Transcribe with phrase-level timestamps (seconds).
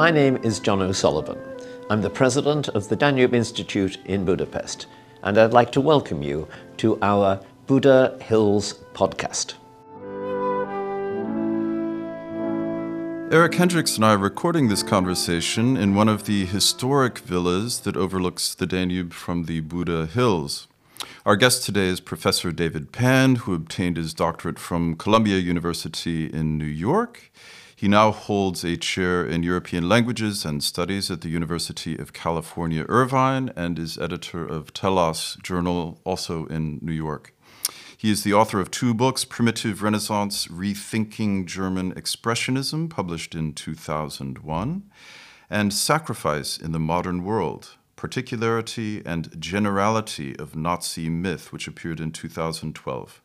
[0.00, 1.38] My name is John O'Sullivan.
[1.90, 4.86] I'm the president of the Danube Institute in Budapest,
[5.22, 6.48] and I'd like to welcome you
[6.78, 9.56] to our Buda Hills podcast.
[13.30, 17.94] Eric Hendricks and I are recording this conversation in one of the historic villas that
[17.94, 20.66] overlooks the Danube from the Buda Hills.
[21.26, 26.56] Our guest today is Professor David Pan, who obtained his doctorate from Columbia University in
[26.56, 27.30] New York.
[27.80, 32.84] He now holds a chair in European languages and studies at the University of California,
[32.90, 37.34] Irvine, and is editor of Telos Journal, also in New York.
[37.96, 44.90] He is the author of two books Primitive Renaissance Rethinking German Expressionism, published in 2001,
[45.48, 52.12] and Sacrifice in the Modern World, Particularity and Generality of Nazi Myth, which appeared in
[52.12, 53.22] 2012.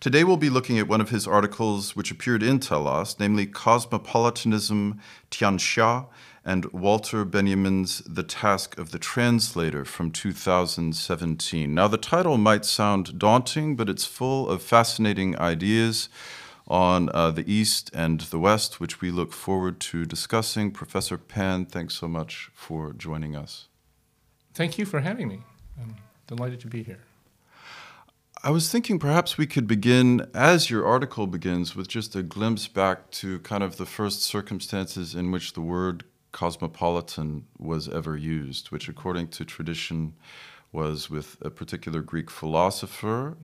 [0.00, 5.00] Today we'll be looking at one of his articles which appeared in Telos, namely Cosmopolitanism,
[5.30, 6.06] Tianxia,
[6.44, 11.74] and Walter Benjamin's The Task of the Translator from 2017.
[11.74, 16.08] Now, the title might sound daunting, but it's full of fascinating ideas
[16.68, 20.70] on uh, the East and the West, which we look forward to discussing.
[20.70, 23.68] Professor Pan, thanks so much for joining us.
[24.54, 25.42] Thank you for having me.
[25.80, 27.00] I'm delighted to be here.
[28.44, 32.68] I was thinking perhaps we could begin, as your article begins, with just a glimpse
[32.68, 38.70] back to kind of the first circumstances in which the word cosmopolitan was ever used,
[38.70, 40.12] which, according to tradition,
[40.72, 43.38] was with a particular Greek philosopher.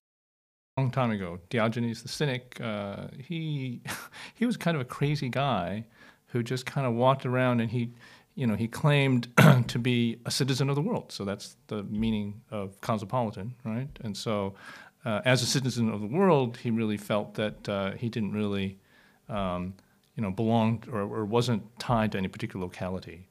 [0.76, 3.80] Long time ago, Diogenes the Cynic, uh, he,
[4.34, 5.86] he was kind of a crazy guy
[6.26, 7.94] who just kind of walked around and he
[8.36, 9.28] you know, he claimed
[9.66, 11.12] to be a citizen of the world.
[11.12, 13.88] So that's the meaning of cosmopolitan, right?
[14.02, 14.54] And so,
[15.04, 18.78] uh, as a citizen of the world, he really felt that uh, he didn't really,
[19.28, 19.74] um,
[20.14, 23.28] you know, belong or, or, wasn't tied to any particular locality.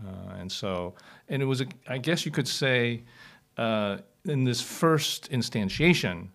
[0.00, 0.94] Uh, and so,
[1.28, 3.02] and it was, a, I guess you could say,
[3.56, 6.28] uh, in this first instantiation,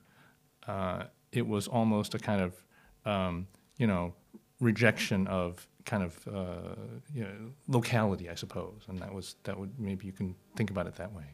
[0.67, 2.63] uh, it was almost a kind of,
[3.05, 3.47] um,
[3.77, 4.13] you know,
[4.59, 6.75] rejection of kind of uh,
[7.13, 10.87] you know, locality, I suppose, and that was that would maybe you can think about
[10.87, 11.25] it that way.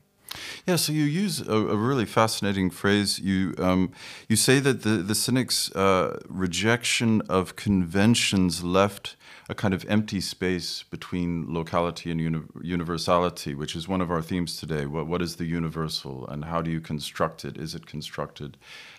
[0.65, 3.19] Yeah, so you use a, a really fascinating phrase.
[3.19, 3.91] You um,
[4.29, 9.15] you say that the the cynics' uh, rejection of conventions left
[9.49, 14.21] a kind of empty space between locality and uni- universality, which is one of our
[14.21, 14.85] themes today.
[14.85, 17.57] What what is the universal, and how do you construct it?
[17.57, 18.57] Is it constructed,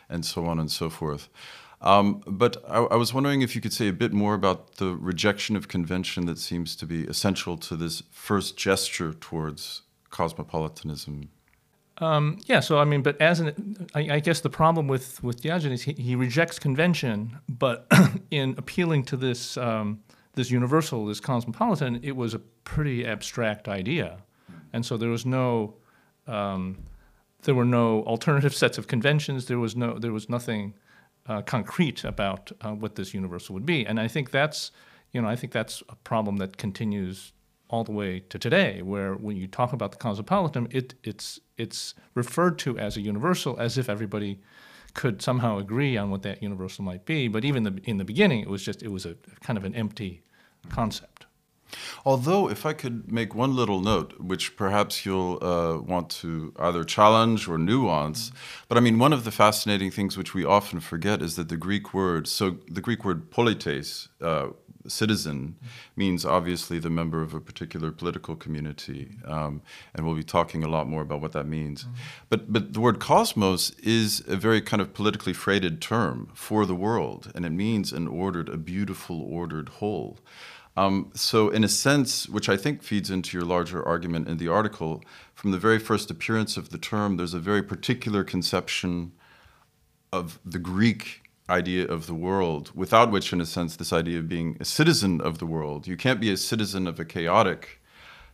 [0.09, 1.29] and so on and so forth.
[1.81, 4.95] Um, but I, I, was wondering if you could say a bit more about the
[4.95, 11.29] rejection of convention that seems to be essential to this first gesture towards cosmopolitanism.
[11.99, 15.43] Um, yeah, so I mean, but as an, I, I guess the problem with with
[15.43, 17.87] Diogenes, he, he rejects convention, but
[18.31, 20.01] in appealing to this um,
[20.35, 24.19] this universal, this cosmopolitan, it was a pretty abstract idea,
[24.73, 25.75] and so there was no
[26.27, 26.79] um,
[27.43, 29.47] there were no alternative sets of conventions.
[29.47, 30.75] There was no there was nothing
[31.27, 33.87] uh, concrete about uh, what this universal would be.
[33.87, 34.71] And I think that's,
[35.13, 37.33] you know, I think that's a problem that continues
[37.73, 41.95] all the way to today, where when you talk about the cosmopolitan, it, it's it's
[42.15, 44.39] referred to as a universal, as if everybody
[44.95, 47.29] could somehow agree on what that universal might be.
[47.29, 49.75] But even the, in the beginning, it was just it was a kind of an
[49.75, 50.23] empty
[50.69, 51.27] concept.
[52.05, 56.85] Although, if I could make one little note, which perhaps you'll uh, want to either
[56.85, 58.31] challenge or nuance,
[58.69, 61.57] but I mean, one of the fascinating things which we often forget is that the
[61.57, 64.49] Greek word, so the Greek word polites, uh,
[64.87, 65.57] citizen,
[65.97, 69.63] means obviously the member of a particular political community, um,
[69.95, 71.85] and we'll be talking a lot more about what that means.
[71.85, 71.95] Mm-hmm.
[72.29, 76.75] But but the word cosmos is a very kind of politically freighted term for the
[76.75, 80.19] world, and it means an ordered, a beautiful, ordered whole.
[80.77, 84.49] Um, so, in a sense, which I think feeds into your larger argument in the
[84.49, 85.03] article,
[85.35, 89.13] from the very first appearance of the term, there's a very particular conception
[90.13, 94.29] of the Greek idea of the world, without which, in a sense, this idea of
[94.29, 97.81] being a citizen of the world, you can't be a citizen of a chaotic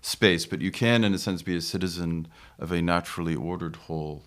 [0.01, 2.29] space, but you can, in a sense, be a citizen
[2.59, 4.25] of a naturally ordered whole.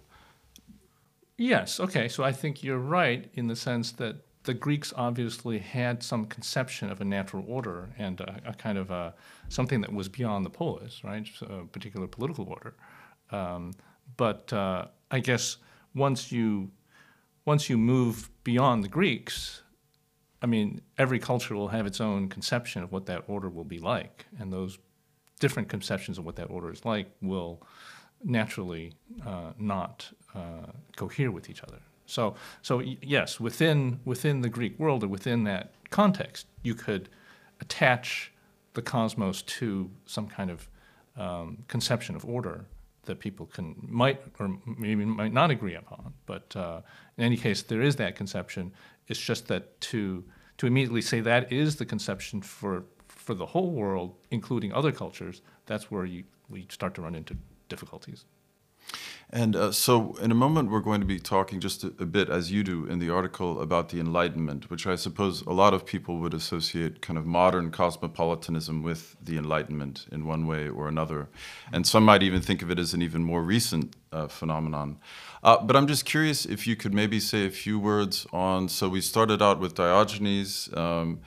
[1.38, 6.02] Yes, okay, so I think you're right in the sense that the Greeks obviously had
[6.04, 9.14] some conception of a natural order and a, a kind of a,
[9.50, 11.28] something that was beyond the polis, right?
[11.42, 12.74] a particular political order.
[13.32, 13.74] Um,
[14.18, 15.58] but uh, I guess
[15.94, 16.72] once you
[17.46, 19.62] once you move beyond the Greeks,
[20.42, 23.80] I mean, every culture will have its own conception of what that order will be
[23.80, 24.78] like, and those
[25.40, 27.62] different conceptions of what that order is like will
[28.24, 28.94] naturally
[29.26, 31.80] uh, not uh, cohere with each other.
[32.06, 37.10] So, so yes, within within the Greek world or within that context, you could
[37.60, 38.32] attach
[38.74, 40.68] the cosmos to some kind of
[41.18, 42.66] um, conception of order
[43.06, 46.14] that people can might or maybe might not agree upon.
[46.26, 46.82] But uh,
[47.18, 48.72] in any case, there is that conception.
[49.08, 50.24] It's just that to
[50.58, 55.42] to immediately say that is the conception for for the whole world, including other cultures,
[55.68, 57.38] that's where you, we start to run into
[57.70, 58.26] difficulties.
[59.34, 62.30] And uh, so, in a moment, we're going to be talking just a, a, bit,
[62.30, 65.86] as you do in the article, about the Enlightenment, which I suppose a lot of
[65.86, 71.30] people would associate kind of modern cosmopolitanism with the Enlightenment in one way or another.
[71.72, 74.98] And some might even think of it as an even more recent uh, phenomenon.
[75.42, 78.68] Uh, but I'm just curious if you could maybe say a few words on.
[78.68, 81.22] So, we started out with Diogenes um,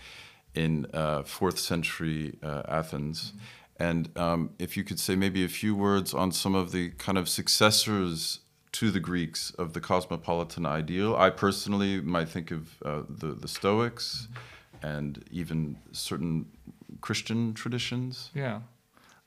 [0.55, 3.33] in uh, fourth century uh, Athens.
[3.33, 6.73] Mm -hmm and um, if you could say maybe a few words on some of
[6.73, 8.41] the kind of successors
[8.75, 11.15] to the Greeks of the cosmopolitan ideal.
[11.15, 14.27] I personally might think of uh, the, the Stoics
[14.83, 16.47] and even certain
[17.01, 18.33] Christian traditions.
[18.35, 18.63] Yeah.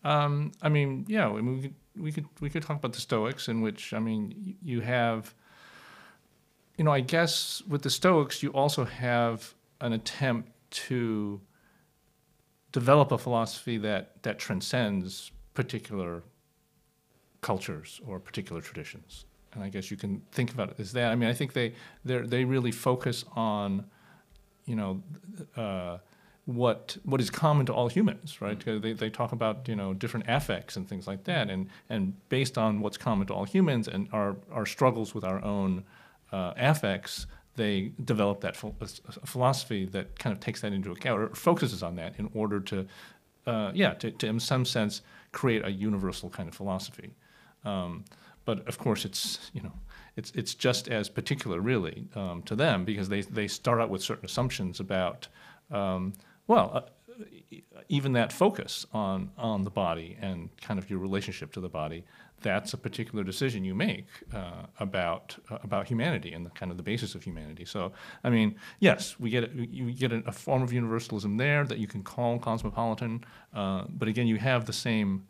[0.04, 3.94] Um, I mean, yeah, we, we could we could talk about the Stoics, in which
[3.94, 5.34] I mean, you have,
[6.78, 10.52] you know, I guess with the Stoics, you also have an attempt
[10.88, 11.40] to
[12.81, 16.21] develop a philosophy that, that transcends particular
[17.41, 19.25] cultures or particular traditions.
[19.53, 21.12] And I guess you can think about it as that.
[21.12, 23.85] I mean, I think they they really focus on,
[24.65, 25.01] you know,
[25.56, 25.97] uh,
[26.45, 28.59] what what is common to all humans, right?
[28.59, 28.81] Mm-hmm.
[28.81, 32.57] They, they talk about you know different affects and things like that, and and based
[32.59, 35.83] on what's common to all humans and our our struggles with our own
[36.31, 37.25] uh, affects,
[37.57, 42.13] they develop that philosophy that kind of takes that into account or focuses on that
[42.18, 42.88] in order to,
[43.45, 45.01] uh, yeah, to, to, in some sense
[45.33, 47.12] create a universal kind of philosophy.
[47.65, 48.06] Um,
[48.45, 49.74] but of course, it's you know,
[50.15, 54.01] it's it's just as particular really um, to them because they they start out with
[54.01, 55.27] certain assumptions about,
[55.69, 56.13] um,
[56.48, 56.71] well.
[56.74, 56.81] Uh,
[57.89, 62.03] even that focus on on the body and kind of your relationship to the body
[62.42, 66.78] that's a particular decision you make uh, about uh, about humanity and the kind of
[66.78, 67.66] the basis of humanity.
[67.66, 67.92] So,
[68.24, 71.88] I mean, yes, we get you get a, a form of universalism there that you
[71.88, 73.24] can call cosmopolitan,
[73.54, 75.28] uh, but again, you have the same.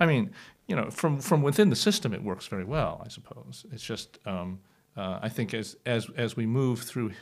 [0.00, 0.32] I mean,
[0.66, 3.02] you know, from from within the system, it works very well.
[3.04, 4.60] I suppose it's just um,
[4.96, 7.12] uh, I think as as as we move through.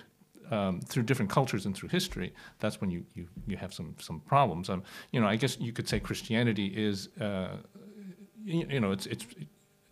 [0.53, 4.19] Um, through different cultures and through history, that's when you, you, you have some some
[4.19, 4.69] problems.
[4.69, 4.83] Um,
[5.13, 7.09] you know, I guess you could say Christianity is
[8.45, 9.27] you know, it's it's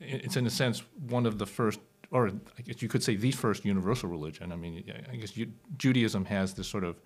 [0.01, 1.81] it's in a sense one of the first,
[2.11, 4.53] or I guess you could say the first universal religion.
[4.53, 7.01] I mean, I guess you, Judaism has this sort of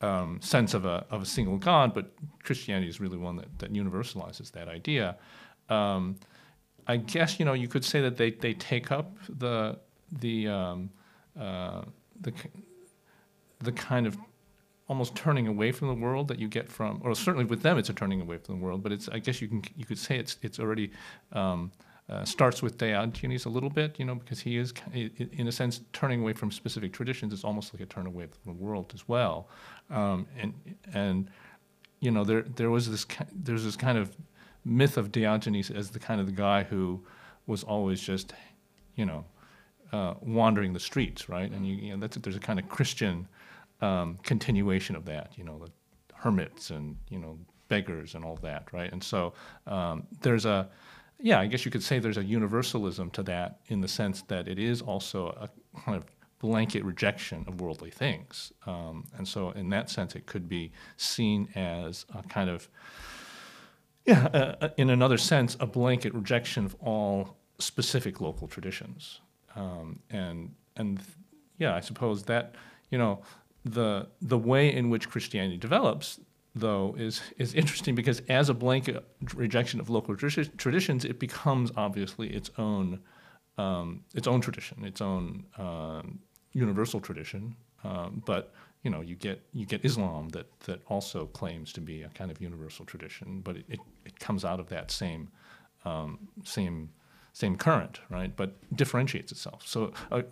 [0.00, 3.72] um, sense of a of a single God, but Christianity is really one that, that
[3.72, 5.16] universalizes that idea.
[5.68, 6.16] Um,
[6.86, 9.78] I guess you know you could say that they, they take up the
[10.12, 10.90] the um,
[11.38, 11.82] uh,
[12.20, 12.32] the
[13.60, 14.18] the kind of
[14.88, 17.88] almost turning away from the world that you get from, or certainly with them, it's
[17.88, 18.82] a turning away from the world.
[18.82, 20.90] But it's, I guess you can, you could say it's, it's already
[21.32, 21.72] um,
[22.08, 25.80] uh, starts with Diogenes a little bit, you know, because he is, in a sense,
[25.92, 27.32] turning away from specific traditions.
[27.32, 29.48] It's almost like a turn away from the world as well.
[29.90, 30.52] Um, and
[30.92, 31.30] and
[32.00, 34.14] you know, there there was this there's this kind of
[34.66, 37.02] myth of Diogenes as the kind of the guy who
[37.46, 38.34] was always just,
[38.96, 39.24] you know,
[39.92, 41.50] uh, wandering the streets, right?
[41.50, 43.28] And you, you know, that's there's a kind of Christian
[43.80, 45.70] um, continuation of that, you know, the
[46.14, 47.38] hermits and, you know,
[47.68, 48.92] beggars and all that, right?
[48.92, 49.32] And so
[49.66, 50.68] um, there's a,
[51.20, 54.48] yeah, I guess you could say there's a universalism to that in the sense that
[54.48, 56.04] it is also a kind of
[56.38, 58.52] blanket rejection of worldly things.
[58.66, 62.68] Um, and so, in that sense, it could be seen as a kind of,
[64.04, 69.20] yeah, in another sense, a blanket rejection of all specific local traditions.
[69.56, 71.00] Um, and and
[71.58, 72.56] yeah, I suppose that
[72.90, 73.22] you know
[73.64, 76.20] the the way in which Christianity develops,
[76.54, 79.04] though, is is interesting because as a blanket
[79.34, 83.00] rejection of local traditions, it becomes obviously its own
[83.58, 86.18] um, its own tradition, its own um,
[86.52, 87.56] universal tradition.
[87.84, 88.52] Um, but
[88.82, 92.30] you know, you get you get Islam that that also claims to be a kind
[92.30, 95.28] of universal tradition, but it, it, it comes out of that same
[95.84, 96.90] um, same
[97.32, 98.34] same current, right?
[98.34, 99.66] But differentiates itself.
[99.66, 100.22] So, uh,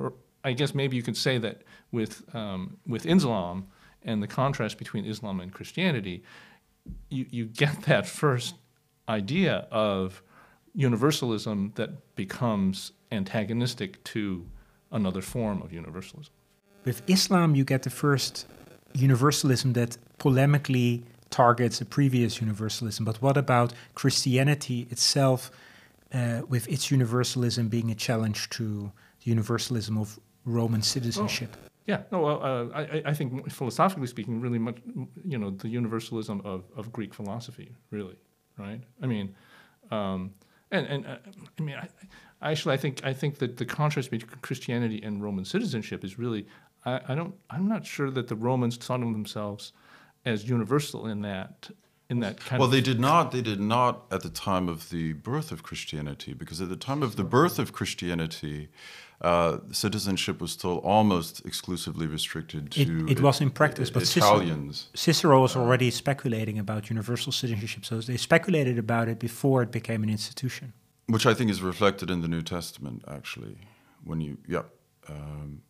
[0.44, 3.68] I guess maybe you could say that with um, with Islam
[4.02, 6.22] and the contrast between Islam and Christianity,
[7.08, 8.54] you, you get that first
[9.08, 10.22] idea of
[10.74, 14.46] universalism that becomes antagonistic to
[14.90, 16.32] another form of universalism.
[16.84, 18.46] With Islam, you get the first
[18.94, 23.04] universalism that polemically targets a previous universalism.
[23.04, 25.50] But what about Christianity itself,
[26.12, 28.92] uh, with its universalism being a challenge to
[29.24, 31.56] the universalism of Roman citizenship?
[31.56, 31.68] Oh.
[31.86, 34.78] Yeah, no, uh, I, I think philosophically speaking, really much,
[35.24, 38.16] you know, the universalism of, of Greek philosophy, really,
[38.56, 38.80] right?
[39.02, 39.34] I mean,
[39.90, 40.32] um,
[40.70, 41.16] and and uh,
[41.58, 41.88] I mean, I,
[42.50, 46.46] actually, I think I think that the contrast between Christianity and Roman citizenship is really,
[46.84, 49.72] I, I don't, I'm not sure that the Romans thought of themselves
[50.24, 51.68] as universal in that
[52.08, 53.32] in that kind well, of they did not.
[53.32, 57.02] They did not at the time of the birth of Christianity, because at the time
[57.02, 58.68] of the birth of Christianity,
[59.22, 64.36] uh, citizenship was still almost exclusively restricted It, to it was in practice, but Cicero,
[64.36, 64.88] Italians.
[64.94, 70.02] Cicero was already speculating about universal citizenship, so they speculated about it before it became
[70.02, 70.72] an institution.
[71.06, 73.56] which I think is reflected in the New Testament, actually.
[74.04, 74.62] When you, yeah.
[75.08, 75.62] Um,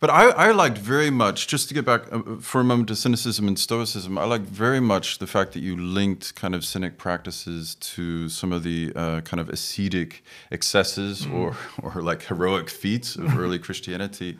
[0.00, 2.96] but I, I liked very much, just to get back uh, for a moment to
[2.96, 6.98] cynicism and stoicism, I liked very much the fact that you linked kind of cynic
[6.98, 13.16] practices to some of the uh, kind of ascetic excesses or, or like heroic feats
[13.16, 14.38] of early Christianity.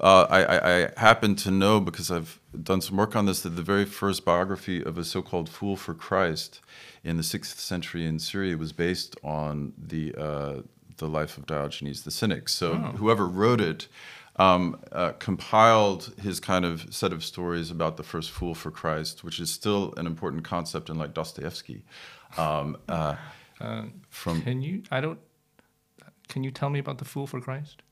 [0.00, 3.50] Uh, I, I, I happen to know, because I've done some work on this, that
[3.50, 6.60] the very first biography of a so called fool for Christ
[7.02, 10.62] in the sixth century in Syria was based on the, uh,
[10.98, 12.48] the life of Diogenes the Cynic.
[12.48, 13.88] So whoever wrote it
[14.36, 19.24] um, uh, compiled his kind of set of stories about the first fool for Christ,
[19.24, 21.84] which is still an important concept in like Dostoevsky.
[22.36, 23.16] Um, uh,
[24.10, 24.82] from Can you?
[24.90, 25.18] I don't.
[26.28, 27.82] Can you tell me about the Fool for Christ?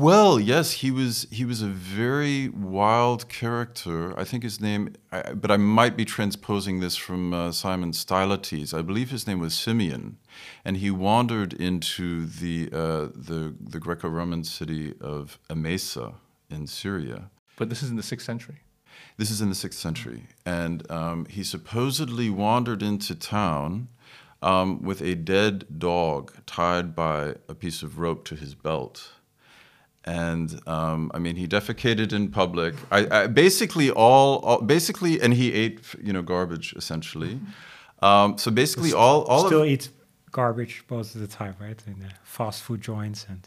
[0.00, 4.18] Well, yes, he was he was a very wild character.
[4.18, 8.72] I think his name, I, but I might be transposing this from uh, Simon Stylites.
[8.72, 10.16] I believe his name was Simeon,
[10.64, 16.14] and he wandered into the uh, the the Greco-Roman city of Emesa
[16.48, 17.28] in Syria.
[17.56, 18.60] But this is in the sixth century.
[19.18, 23.88] This is in the sixth century, and um, he supposedly wandered into town
[24.40, 29.19] um, with a dead dog tied by a piece of rope to his belt.
[30.04, 32.74] And um, I mean, he defecated in public.
[32.90, 37.38] I, I basically all, all, basically, and he ate you know garbage essentially.
[38.00, 39.90] Um, so basically, all all Still of, eat
[40.32, 41.82] garbage most of the time, right?
[41.86, 43.46] In the fast food joints and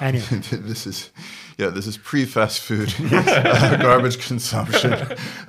[0.00, 0.24] anyway.
[0.50, 1.10] this is
[1.56, 4.94] yeah this is pre-fast food uh, garbage consumption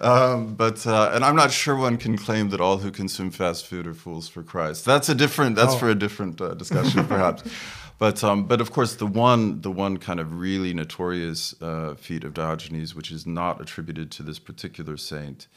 [0.01, 3.65] um, but uh, and i'm not sure one can claim that all who consume fast
[3.65, 5.77] food are fools for christ that's a different that's Oh.
[5.79, 7.41] for a different uh, discussion perhaps
[7.99, 12.23] but um, but of course the one the one kind of really notorious uh, feat
[12.23, 15.47] of diogenes which is not attributed to this particular saint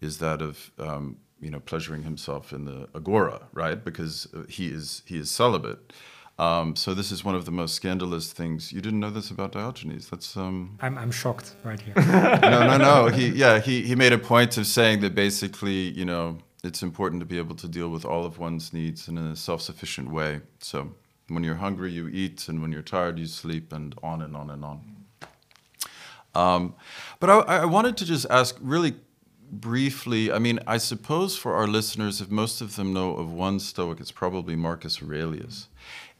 [0.00, 4.68] is that of um, you know pleasuring himself in the agora right because uh, he
[4.68, 5.92] is he is celibate
[6.40, 8.72] um, so this is one of the most scandalous things.
[8.72, 10.08] You didn't know this about Diogenes.
[10.08, 11.92] That's um, I'm, I'm shocked right here.
[11.98, 13.06] no, no, no.
[13.08, 17.20] He, yeah, he, he made a point of saying that basically, you know, it's important
[17.20, 20.40] to be able to deal with all of one's needs in a self-sufficient way.
[20.60, 20.94] So
[21.34, 24.50] when you're hungry, you eat, and when you're tired, you sleep, and on and on
[24.50, 24.96] and on.
[26.34, 26.74] Um,
[27.18, 28.94] but I, I wanted to just ask really
[29.50, 30.30] briefly.
[30.30, 34.00] I mean, I suppose for our listeners, if most of them know of one Stoic,
[34.00, 35.68] it's probably Marcus Aurelius.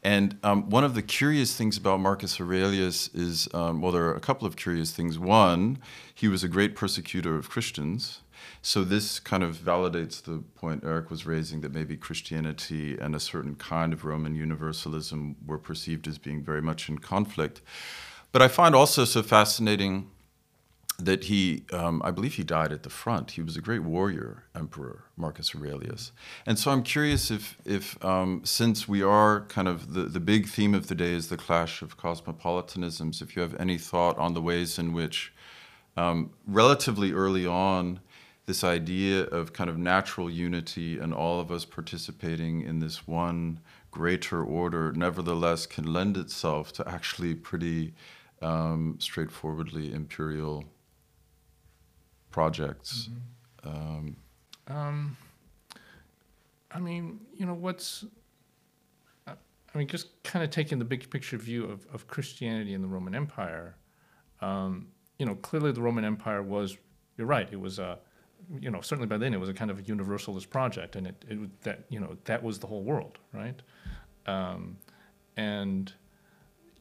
[0.03, 4.15] And um, one of the curious things about Marcus Aurelius is, um, well, there are
[4.15, 5.19] a couple of curious things.
[5.19, 5.77] One,
[6.13, 8.21] he was a great persecutor of Christians.
[8.61, 13.19] So this kind of validates the point Eric was raising that maybe Christianity and a
[13.19, 17.61] certain kind of Roman universalism were perceived as being very much in conflict.
[18.31, 20.11] But I find also so fascinating
[20.99, 23.31] that he, um, I believe he died at the front.
[23.31, 26.11] He was a great warrior, Emperor Marcus Aurelius.
[26.45, 30.47] And so I'm curious if, if um, since we are kind of the, the big
[30.47, 34.35] theme of the day is the clash of cosmopolitanisms, if you have any thought on
[34.35, 35.33] the ways in which
[35.97, 37.99] um, relatively early on,
[38.45, 43.59] this idea of kind of natural unity and all of us participating in this one
[43.91, 47.93] greater order nevertheless can lend itself to actually pretty
[48.41, 50.65] um, straightforwardly imperial
[52.31, 53.09] projects.
[53.63, 54.15] Um,
[54.67, 55.17] Um,
[56.71, 58.05] I mean, you know, what's,
[59.27, 59.33] I
[59.73, 62.87] I mean, just kind of taking the big picture view of, of Christianity in the
[62.87, 63.75] Roman Empire,
[64.41, 64.87] um,
[65.19, 66.77] you know, clearly the Roman Empire was,
[67.17, 67.99] you're right, it was a,
[68.59, 71.25] you know, certainly by then it was a kind of a universalist project, and it,
[71.27, 73.61] it that, you know, that was the whole world, right?
[74.25, 74.77] Um,
[75.37, 75.91] and,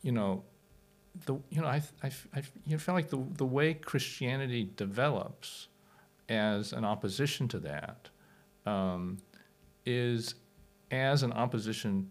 [0.03, 0.45] you know,
[1.27, 5.69] the, you know, I, I, I you know, feel like the, the way Christianity develops
[6.29, 8.09] as an opposition to that
[8.67, 9.19] um,
[9.85, 10.35] is
[10.91, 12.11] as an opposition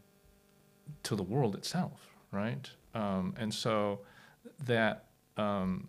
[1.03, 2.69] to the world itself, right?
[2.93, 4.01] Um, and so
[4.65, 5.05] that
[5.37, 5.87] um,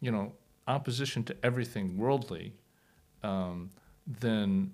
[0.00, 0.32] you know
[0.68, 2.54] opposition to everything worldly,
[3.22, 3.70] um,
[4.06, 4.72] then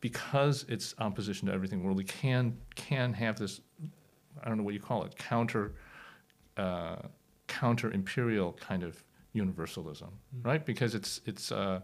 [0.00, 3.60] because it's opposition to everything worldly, can can have this
[4.42, 5.74] I don't know what you call it counter
[6.56, 6.96] uh,
[7.46, 9.02] counter imperial kind of
[9.32, 10.10] universalism,
[10.42, 10.64] right?
[10.64, 11.80] Because it's it's uh,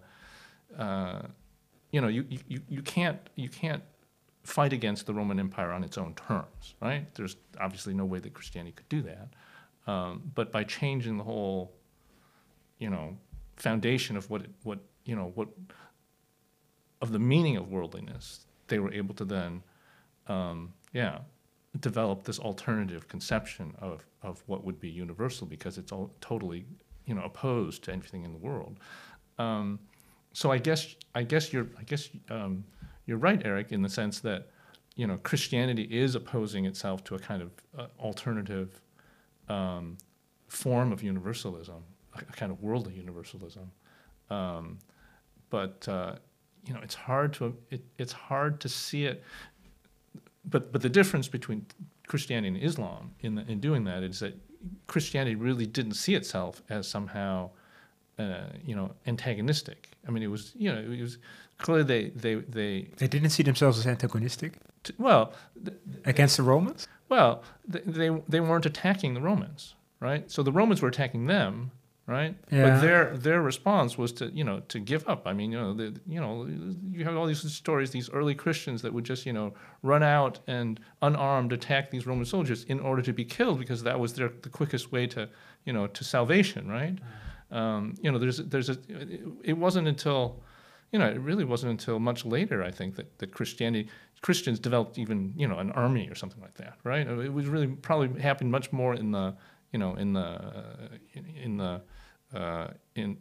[0.78, 1.22] uh,
[1.90, 3.82] you know you, you you can't you can't
[4.44, 7.12] fight against the Roman Empire on its own terms, right?
[7.14, 9.28] There's obviously no way that Christianity could do that,
[9.90, 11.74] um, but by changing the whole
[12.78, 13.16] you know
[13.56, 15.48] foundation of what it, what you know what
[17.00, 19.62] of the meaning of worldliness, they were able to then
[20.28, 21.18] um, yeah
[21.80, 26.64] develop this alternative conception of, of what would be universal because it's all totally
[27.04, 28.78] you know opposed to anything in the world.
[29.38, 29.78] Um,
[30.32, 32.64] so I guess I guess you're I guess um,
[33.06, 34.48] you're right, Eric, in the sense that
[34.96, 38.80] you know Christianity is opposing itself to a kind of uh, alternative
[39.48, 39.96] um,
[40.48, 41.82] form of universalism,
[42.14, 43.70] a, a, kind of worldly universalism.
[45.50, 46.16] But uh,
[46.66, 49.22] you know, it's hard to it, it's hard to see it
[50.48, 51.66] but but the difference between
[52.06, 54.34] Christianity and Islam in the, in doing that is that
[54.86, 57.50] Christianity really didn't see itself as somehow
[58.18, 59.90] uh, you know antagonistic.
[60.06, 61.18] I mean, it was you know it was
[61.58, 64.58] clearly they they they they didn't see themselves as antagonistic.
[64.84, 65.32] T- well,
[65.64, 66.88] th- against the Romans.
[67.08, 70.30] Well, th- they they weren't attacking the Romans, right?
[70.30, 71.72] So the Romans were attacking them,
[72.06, 72.36] right?
[72.50, 72.70] Yeah.
[72.70, 75.26] But their their response was to you know to give up.
[75.26, 76.46] I mean, you know, the, you know,
[76.90, 80.38] you have all these stories, these early Christians that would just you know run out
[80.46, 84.32] and unarmed attack these Roman soldiers in order to be killed because that was their
[84.42, 85.28] the quickest way to
[85.64, 86.96] you know to salvation, right?
[86.96, 87.56] Mm.
[87.56, 88.76] Um, you know, there's there's a
[89.42, 90.42] it wasn't until
[90.92, 93.88] you know it really wasn't until much later I think that that Christianity
[94.22, 97.06] Christians developed even you know an army or something like that, right?
[97.06, 99.36] It was really probably happened much more in the
[99.72, 101.82] you know in the in, in the
[102.36, 103.18] uh, in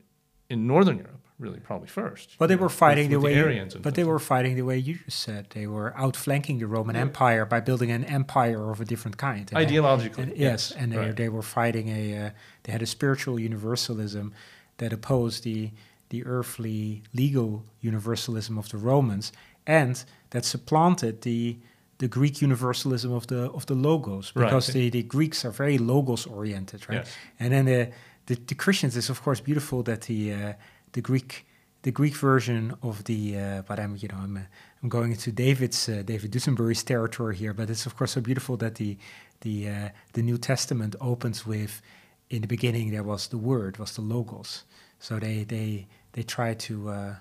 [0.50, 2.36] in Northern Europe, really probably first.
[2.38, 3.66] But they were fighting with, with the way.
[3.70, 5.48] The but they were fighting the way you just said.
[5.50, 7.02] They were outflanking the Roman yeah.
[7.02, 9.52] Empire by building an empire of a different kind.
[9.52, 11.16] And Ideologically, and, yes, and they, right.
[11.16, 12.28] they were fighting a.
[12.28, 12.30] Uh,
[12.64, 14.34] they had a spiritual universalism
[14.78, 15.72] that opposed the
[16.10, 19.32] the earthly legal universalism of the Romans,
[19.66, 21.58] and that supplanted the
[21.98, 24.74] the Greek universalism of the of the logos because right.
[24.74, 26.98] the, the Greeks are very logos oriented, right?
[26.98, 27.16] Yes.
[27.40, 27.92] And then the
[28.28, 30.54] the, the Christians is of course beautiful that the uh,
[30.94, 31.46] the Greek
[31.84, 34.42] the Greek version of the uh, but I'm you know I'm uh,
[34.82, 38.58] I'm going into David's uh, David Dusenbury's territory here, but it's of course so beautiful
[38.58, 38.98] that the
[39.42, 41.82] the uh, the New Testament opens with
[42.30, 44.64] in the beginning there was the word was the logos,
[45.00, 47.16] so they they they try to uh,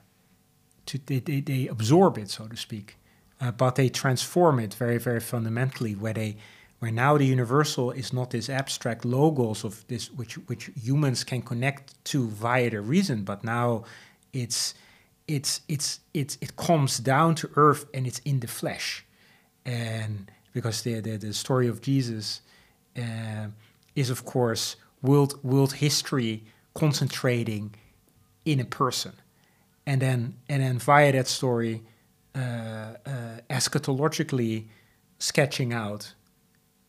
[0.87, 2.97] to they, they, they absorb it so to speak,
[3.59, 6.37] but they transform it very very fundamentally where they
[6.85, 11.41] where now the universal is not this abstract logos of this which which humans can
[11.41, 13.85] connect to via the reason, but now
[14.35, 14.75] it's
[15.27, 19.03] it's it's it's it comes down to earth and it's in the flesh,
[19.65, 22.43] and because the the, the story of Jesus
[22.99, 23.47] uh,
[23.95, 26.43] is of course world world history
[26.75, 27.75] concentrating
[28.45, 29.13] in a person,
[29.87, 31.81] and then and then via that story,
[32.35, 34.67] uh, uh, eschatologically
[35.19, 36.13] sketching out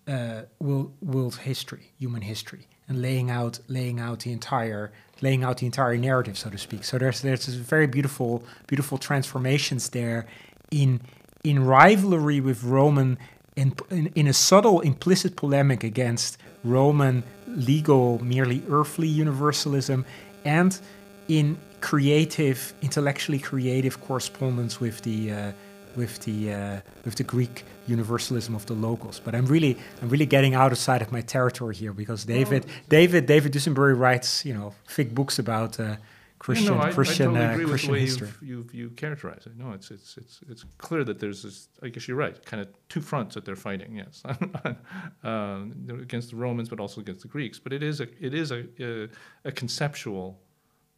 [0.07, 4.91] uh, world, world history, human history, and laying out laying out the entire
[5.21, 6.83] laying out the entire narrative, so to speak.
[6.83, 10.25] So there's there's very beautiful beautiful transformations there
[10.71, 11.01] in
[11.43, 13.17] in rivalry with Roman
[13.55, 20.05] in, in, in a subtle implicit polemic against Roman legal merely earthly universalism
[20.43, 20.79] and
[21.27, 25.51] in creative intellectually creative correspondence with the uh,
[25.95, 29.19] with the uh, with the Greek universalism of the logos.
[29.19, 32.65] But I'm really I'm really getting outside of side of my territory here because David
[32.89, 35.97] David David Dusenbury writes you know thick books about uh,
[36.39, 38.27] Christian yeah, no, I, Christian I totally uh, Christian with the way history.
[38.41, 39.57] You've, you've, you characterize it.
[39.57, 41.69] No, it's it's it's it's clear that there's this.
[41.81, 42.43] I guess you're right.
[42.45, 43.95] Kind of two fronts that they're fighting.
[43.95, 44.23] Yes,
[45.23, 47.59] uh, against the Romans, but also against the Greeks.
[47.59, 49.09] But it is a it is a a,
[49.45, 50.39] a conceptual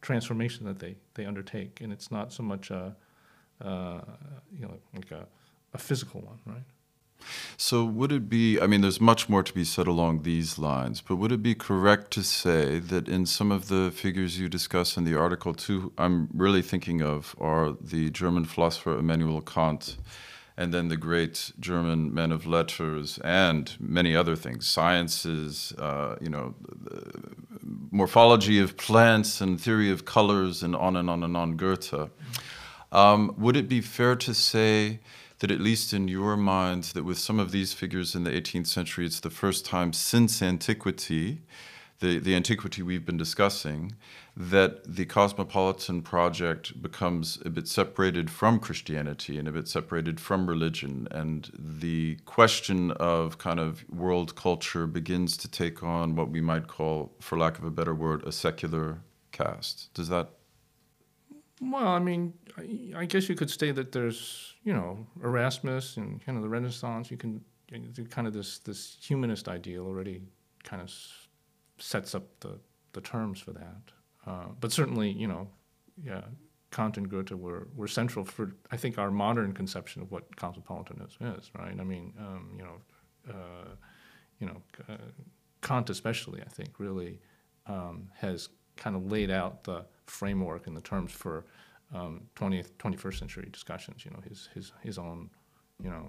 [0.00, 2.96] transformation that they they undertake, and it's not so much a
[3.64, 4.00] uh,
[4.52, 5.26] you know, like a,
[5.74, 6.62] a physical one, right?
[7.56, 11.00] So, would it be, I mean, there's much more to be said along these lines,
[11.00, 14.96] but would it be correct to say that in some of the figures you discuss
[14.96, 19.96] in the article, too, I'm really thinking of are the German philosopher Immanuel Kant,
[20.56, 26.28] and then the great German men of letters, and many other things, sciences, uh, you
[26.28, 26.54] know,
[27.90, 32.10] morphology of plants and theory of colors, and on and on and on, Goethe.
[32.90, 35.00] Um, would it be fair to say
[35.40, 38.66] that, at least in your mind, that with some of these figures in the 18th
[38.66, 41.42] century, it's the first time since antiquity,
[42.00, 43.94] the, the antiquity we've been discussing,
[44.36, 50.48] that the cosmopolitan project becomes a bit separated from Christianity and a bit separated from
[50.48, 56.40] religion, and the question of kind of world culture begins to take on what we
[56.40, 59.00] might call, for lack of a better word, a secular
[59.32, 59.92] cast.
[59.94, 60.30] Does that?
[61.60, 66.22] Well, I mean, I, I guess you could say that there's, you know, Erasmus and
[66.22, 67.10] kind of the Renaissance.
[67.10, 67.40] You can
[68.10, 70.20] kind of this this humanist ideal already
[70.62, 70.92] kind of
[71.78, 72.58] sets up the
[72.92, 73.84] the terms for that.
[74.26, 75.48] Uh, but certainly, you know,
[76.04, 76.20] yeah,
[76.70, 81.34] Kant and Goethe were, were central for, I think, our modern conception of what cosmopolitanism
[81.38, 81.74] is, right?
[81.80, 82.76] I mean, um, you know,
[83.30, 83.70] uh,
[84.38, 85.08] you know, uh,
[85.62, 87.20] Kant especially, I think, really
[87.66, 91.46] um, has kind of laid out the framework and the terms for
[91.94, 94.04] um, 20th, 21st century discussions.
[94.04, 95.30] You know, his his his own,
[95.82, 96.06] you know,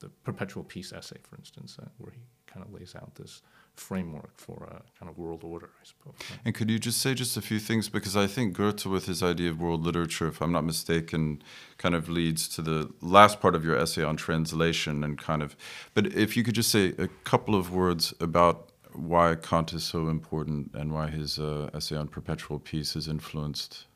[0.00, 3.42] the perpetual peace essay, for instance, uh, where he kind of lays out this
[3.74, 6.14] framework for a kind of world order, I suppose.
[6.44, 7.88] And could you just say just a few things?
[7.88, 11.42] Because I think Goethe, with his idea of world literature, if I'm not mistaken,
[11.78, 15.56] kind of leads to the last part of your essay on translation and kind of.
[15.94, 20.08] But if you could just say a couple of words about why Kant is so
[20.08, 23.86] important and why his uh, essay on perpetual peace is influenced.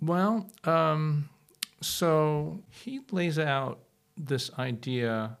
[0.00, 1.28] Well, um,
[1.80, 3.80] so he lays out
[4.16, 5.36] this idea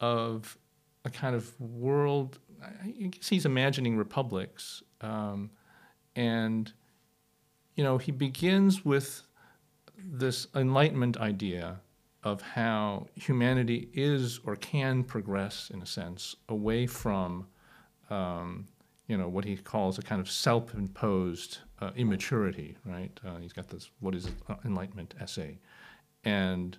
[0.00, 0.56] of
[1.04, 2.38] a kind of world.
[2.62, 5.50] I guess he's imagining republics, um,
[6.14, 6.72] and
[7.76, 9.22] you know he begins with
[9.96, 11.80] this enlightenment idea
[12.24, 17.46] of how humanity is or can progress in a sense away from
[18.10, 18.68] um,
[19.08, 23.18] you know what he calls a kind of self-imposed uh, immaturity right?
[23.26, 25.58] Uh, he's got this what is uh, enlightenment essay.
[26.24, 26.78] And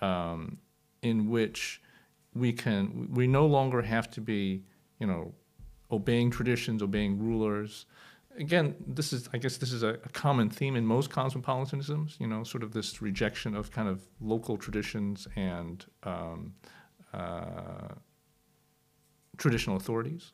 [0.00, 0.58] um,
[1.00, 1.80] in which
[2.34, 4.62] we can we no longer have to be
[4.98, 5.32] you know
[5.90, 7.86] obeying traditions obeying rulers.
[8.38, 12.26] Again this is i guess this is a, a, common theme in most cosmopolitanisms you
[12.26, 16.54] know sort of this rejection of kind of local traditions and um,
[17.12, 17.88] uh,
[19.36, 20.32] traditional authorities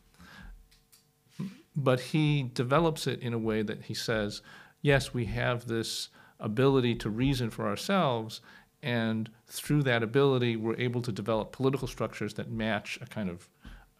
[1.76, 4.42] but he develops it in a way that he says
[4.82, 6.08] yes we have this
[6.40, 8.40] ability to reason for ourselves
[8.82, 13.48] and through that ability, we're able to develop political structures that match a kind of,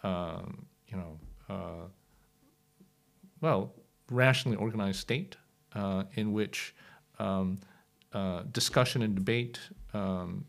[0.03, 1.87] um, you know, uh,
[3.41, 3.73] well,
[4.11, 5.37] rationally organized state
[5.75, 6.75] uh, in which
[7.19, 7.59] um,
[8.13, 9.59] uh, discussion and debate
[9.95, 10.45] um,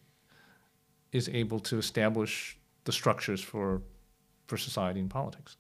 [1.12, 3.82] is able to establish the structures for
[4.48, 5.58] for society and politics.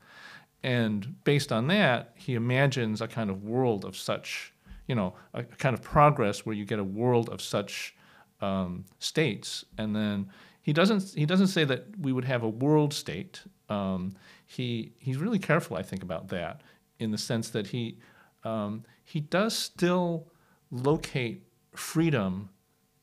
[0.63, 4.53] And based on that, he imagines a kind of world of such,
[4.87, 7.95] you know, a, kind of progress where you get a world of such
[8.41, 10.29] um, states, and then
[10.61, 13.41] he doesn't he doesn't say that we would have a world state.
[13.69, 16.61] Um, he he's really careful, I think, about that
[16.99, 17.97] in the sense that he
[18.43, 20.27] um, he does still
[20.71, 21.43] locate
[21.73, 22.49] freedom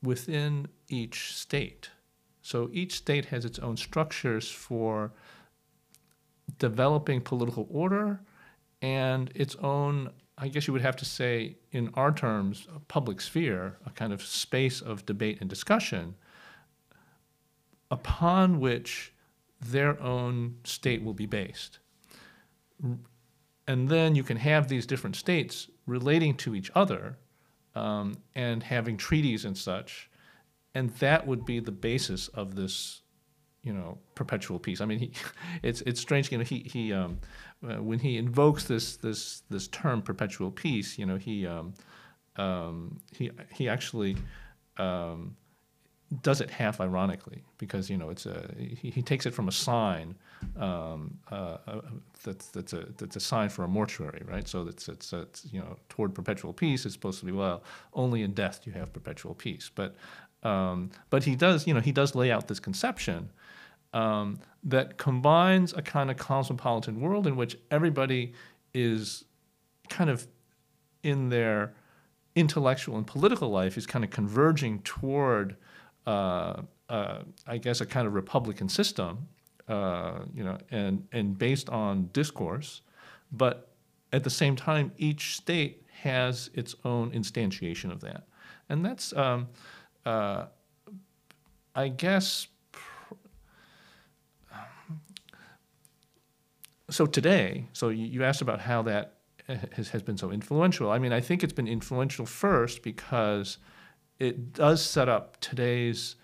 [0.03, 1.89] within each state.
[2.41, 5.11] So each state has its own structures for
[6.59, 8.19] developing political order
[8.81, 13.21] and its own I guess you would have to say, in our terms, a public
[13.21, 16.13] sphere, a kind of space of debate and discussion,
[17.89, 19.13] upon which
[19.59, 21.79] their own state will be based.
[23.67, 27.17] And then you can have these different states relating to each other
[27.73, 30.11] um, and having treaties and such,
[30.75, 33.01] and that would be the basis of this,
[33.67, 34.79] you know, perpetual peace.
[34.81, 35.11] I mean, he,
[35.63, 37.19] it's it's strange, you know, he he um,
[37.67, 41.73] uh, when he invokes this this this term perpetual peace, you know, he um,
[42.37, 44.15] um, he he actually
[44.77, 45.35] um,
[46.21, 49.51] does it half ironically because you know it's a he, he takes it from a
[49.51, 50.15] sign
[50.55, 51.81] um, uh, uh,
[52.23, 54.47] that's that's a that's a sign for a mortuary, right?
[54.47, 56.85] So it's, it's it's you know toward perpetual peace.
[56.85, 59.95] It's supposed to be well only in death do you have perpetual peace, but
[60.43, 63.29] um, but he does you know he does lay out this conception
[63.93, 68.33] um, that combines a kind of cosmopolitan world in which everybody
[68.73, 69.23] is
[69.89, 70.27] kind of
[71.03, 71.73] in their
[72.35, 75.55] intellectual and political life is kind of converging toward,
[76.05, 79.27] uh, uh, I guess, a kind of republican system,
[79.67, 82.81] uh, you know, and and based on discourse,
[83.31, 83.71] but
[84.13, 88.27] at the same time, each state has its own instantiation of that,
[88.69, 89.47] and that's, um,
[90.05, 90.45] uh,
[91.75, 92.47] I guess
[96.89, 99.15] so today, so you, asked about how that
[99.73, 100.91] has, has been so influential.
[100.91, 103.57] I mean, I think it's been influential first because
[104.19, 106.15] it does set up today's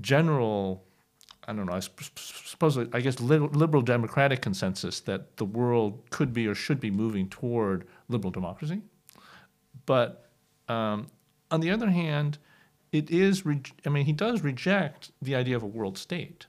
[0.00, 0.84] general,
[1.46, 6.46] I don't know, I suppose, I guess, liberal democratic consensus that the world could be
[6.46, 8.82] or should be moving toward liberal democracy.
[9.86, 10.30] But
[10.68, 11.08] um,
[11.50, 12.38] on the other hand,
[12.92, 13.42] it is,
[13.84, 16.46] I mean, he does reject the idea of a world state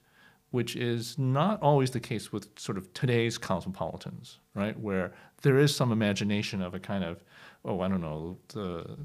[0.52, 4.80] which is not always the case with sort of today's cosmopolitans, right?
[4.80, 7.24] Where there is some imagination of a kind of,
[7.66, 8.98] oh, I don't know, the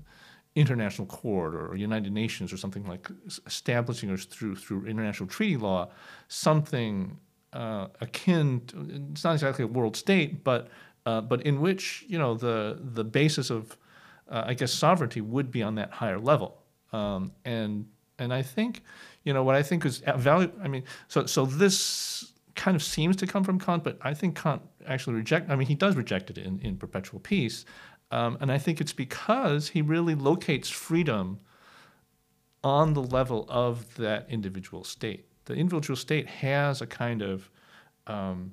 [0.55, 3.11] international court or United Nations or something like
[3.47, 5.91] establishing or through through international treaty law
[6.29, 7.19] something
[7.53, 8.63] uh, akin.
[8.69, 10.69] To, it's not exactly a world state, but
[11.07, 13.77] uh, but in which you know the the basis of
[14.29, 17.87] uh, I guess sovereignty would be on that higher level, um, and
[18.19, 18.83] and I think
[19.25, 20.51] you know what I think is value.
[20.63, 24.41] I mean, so so this kind of seems to come from Kant, but I think
[24.41, 25.51] Kant actually reject.
[25.51, 27.65] I mean, he does reject it in, in Perpetual Peace,
[28.11, 31.41] um, and I think it's because he really locates freedom
[32.65, 35.27] on the level of that individual state.
[35.47, 37.51] The individual state has a kind of
[38.07, 38.53] um,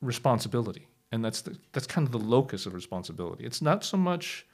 [0.00, 3.44] responsibility, and that's the, that's kind of the locus of responsibility.
[3.44, 4.46] It's not so much.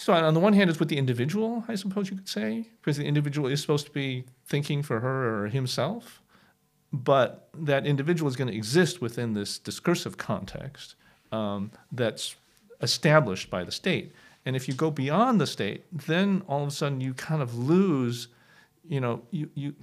[0.00, 2.96] So on the one hand, it's with the individual, I suppose you could say, because
[2.96, 6.22] the individual is supposed to be thinking for her or himself,
[6.90, 10.94] but that individual is going to exist within this discursive context
[11.32, 12.36] um, that's
[12.80, 14.14] established by the state.
[14.46, 17.58] And if you go beyond the state, then all of a sudden you kind of
[17.58, 18.28] lose,
[18.88, 19.74] you know, you you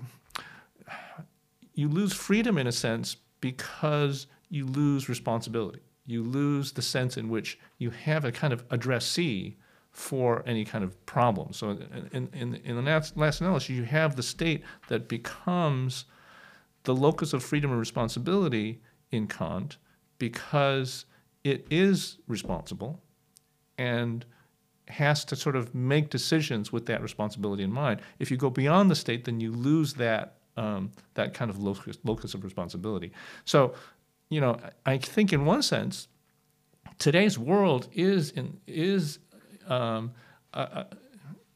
[1.75, 5.81] you lose freedom in a sense because you lose responsibility.
[6.07, 9.57] You lose the sense in which you have a kind of addressee
[9.97, 11.51] for any kind of problem.
[11.51, 11.71] So
[12.11, 16.05] in, in, in the last, analysis, you have the state that becomes
[16.83, 18.79] the locus of freedom and responsibility
[19.09, 19.77] in Kant
[20.19, 21.05] because
[21.43, 23.01] it is responsible
[23.79, 24.23] and
[24.87, 27.99] has to sort of make decisions with that responsibility in mind.
[28.19, 31.97] If you go beyond the state, then you lose that um, that kind of locus,
[32.03, 33.11] locus of responsibility.
[33.45, 33.73] So,
[34.29, 36.07] you know, I think in one sense,
[36.99, 39.19] today's world is in, is
[39.67, 40.11] um,
[40.53, 40.83] uh, uh,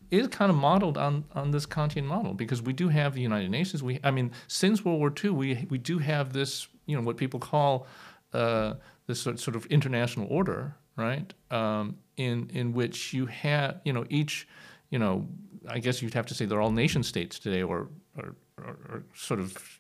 [0.10, 3.50] is kind of modeled on on this Kantian model because we do have the United
[3.50, 3.82] Nations.
[3.82, 7.18] We, I mean, since World War II, we we do have this, you know, what
[7.18, 7.88] people call
[8.34, 8.74] uh,
[9.08, 11.34] this sort of international order, right?
[11.50, 14.48] Um, in in which you have, you know, each,
[14.90, 15.28] you know,
[15.68, 19.04] I guess you'd have to say they're all nation states today, or or, or, or
[19.16, 19.80] sort of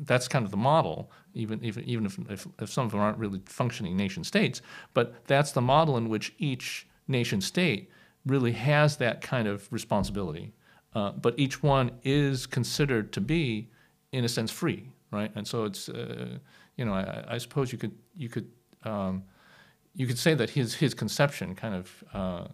[0.00, 3.18] that's kind of the model, even even even if, if, if some of them aren't
[3.18, 4.60] really functioning nation states,
[4.92, 7.90] but that's the model in which each nation state
[8.26, 10.52] really has that kind of responsibility.
[10.94, 13.68] Uh, but each one is considered to be,
[14.12, 15.30] in a sense, free, right?
[15.34, 16.38] And so it's, uh,
[16.76, 18.50] you know, I, I, suppose you could you could
[18.84, 19.22] um,
[19.94, 22.44] you could say that his his conception kind of uh,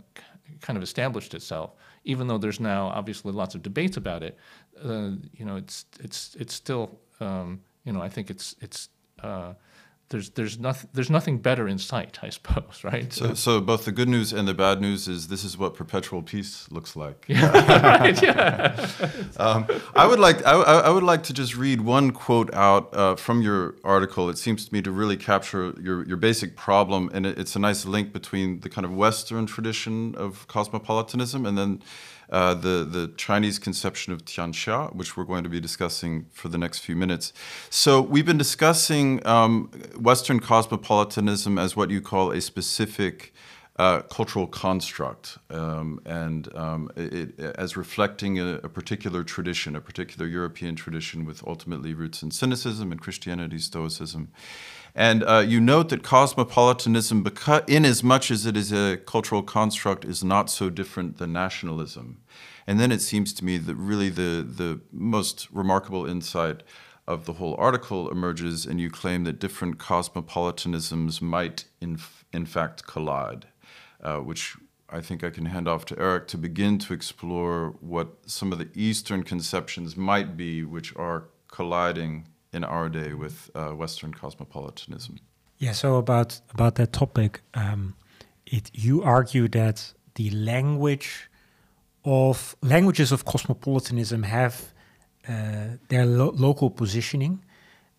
[0.61, 4.37] kind of established itself, even though there's now obviously lots of debates about it.
[4.83, 8.89] Uh, you know, it's it's it's still um, you know I think it's it's
[9.23, 9.55] uh,
[10.11, 13.13] there's there's nothing there's nothing better in sight, I suppose, right?
[13.13, 16.23] So, so both the good news and the bad news is this is what perpetual
[16.23, 17.27] peace looks like.
[17.35, 18.87] Yeah, right, yeah.
[19.39, 23.17] um, I would like I, I, would like to just read one quote out uh,
[23.17, 24.31] from your article.
[24.31, 27.59] It seems to me to really capture your your basic problem, and it, it's a
[27.59, 31.83] nice link between the kind of Western tradition of cosmopolitanism and then
[32.31, 36.59] uh, the, the Chinese conception of Tianxia, which we're going to be discussing for the
[36.59, 37.33] next few minutes.
[37.71, 43.33] So we've been discussing um, Western cosmopolitanism as what you call a specific
[43.77, 50.29] uh, cultural construct um, and um, it, as reflecting a, a, particular tradition, a particular
[50.29, 54.29] European tradition with ultimately roots in cynicism and Christianity, Stoicism.
[54.95, 57.27] And uh, you note that cosmopolitanism,
[57.67, 62.23] in as much as it is a cultural construct, is not so different than nationalism.
[62.67, 66.63] And then it seems to me that really the, the most remarkable insight
[67.07, 71.99] of the whole article emerges, and you claim that different cosmopolitanisms might, in,
[72.33, 73.47] in fact, collide,
[74.03, 74.57] uh, which
[74.89, 78.59] I think I can hand off to Eric to begin to explore what some of
[78.59, 85.19] the Eastern conceptions might be, which are colliding in our day with uh, Western cosmopolitanism.
[85.59, 85.73] Yeah.
[85.73, 87.95] So about about that topic, um,
[88.47, 91.31] it you argue that the language
[92.05, 94.73] of languages of cosmopolitanism have
[95.29, 95.33] uh,
[95.89, 97.45] their lo local positioning.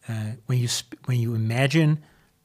[0.08, 0.70] Uh, when you
[1.06, 2.04] when you imagine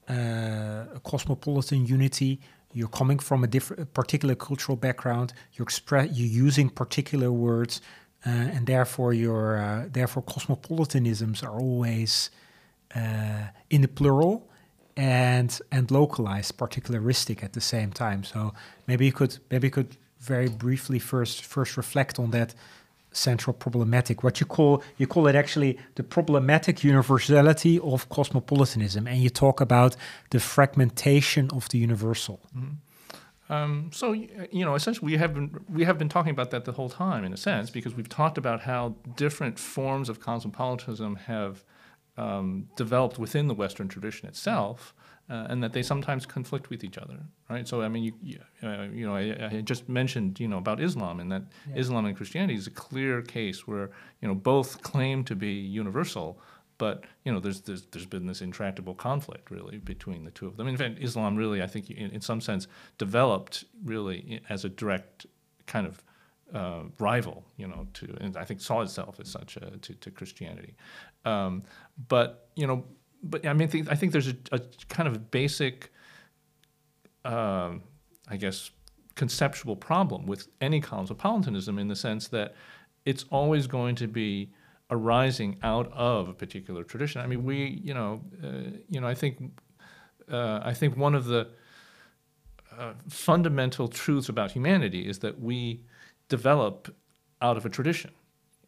[0.09, 2.41] uh, a cosmopolitan unity,
[2.73, 5.33] you're coming from a different, particular cultural background.
[5.55, 7.81] You're express, you're using particular words.
[8.27, 12.31] Uh, and therefore, your uh, therefore cosmopolitanisms are always
[12.95, 14.47] uh, in the plural
[14.97, 18.25] and and localized, particularistic at the same time.
[18.25, 18.53] So
[18.87, 22.55] maybe you could maybe you could very briefly first first reflect on that
[23.13, 29.19] central problematic what you call you call it actually the problematic universality of cosmopolitanism and
[29.19, 29.97] you talk about
[30.31, 32.77] the fragmentation of the universal mm.
[33.51, 36.73] Um, so you know, essentially, we have been we have been talking about that the
[36.73, 41.65] whole time, in a sense, because we've talked about how different forms of cosmopolitanism have
[42.17, 44.95] um, developed within the Western tradition itself,
[45.29, 47.67] uh, and that they sometimes conflict with each other, right?
[47.67, 50.81] So, I mean, you you, uh, you know, I, I just mentioned you know about
[50.81, 51.43] Islam, and that
[51.75, 53.91] Islam and Christianity is a clear case where
[54.23, 56.41] you know both claim to be universal,
[56.81, 60.57] but you know, there's, there's there's been this intractable conflict really between the two of
[60.57, 60.67] them.
[60.67, 62.67] In fact, Islam really, I think, in, in some sense,
[62.97, 65.27] developed really as a direct
[65.67, 66.03] kind of
[66.55, 70.11] uh, rival, you know, to and I think saw itself as such uh, to, to
[70.11, 70.75] Christianity.
[71.27, 71.65] Um,
[72.09, 72.85] but you know,
[73.23, 75.93] but I mean, I think, I think there's a, a kind of basic,
[77.27, 77.83] um,
[78.27, 78.71] I guess,
[79.17, 82.55] conceptual problem with any cosmopolitanism in the sense that
[83.05, 84.51] it's always going to be
[84.91, 87.21] arising out of a particular tradition.
[87.21, 89.61] I mean, we, you know, uh, you know, I think,
[90.31, 91.49] uh, I think one of the
[92.79, 95.85] uh, fundamental truths about humanity is that we
[96.29, 96.95] develop
[97.43, 98.11] out of a tradition,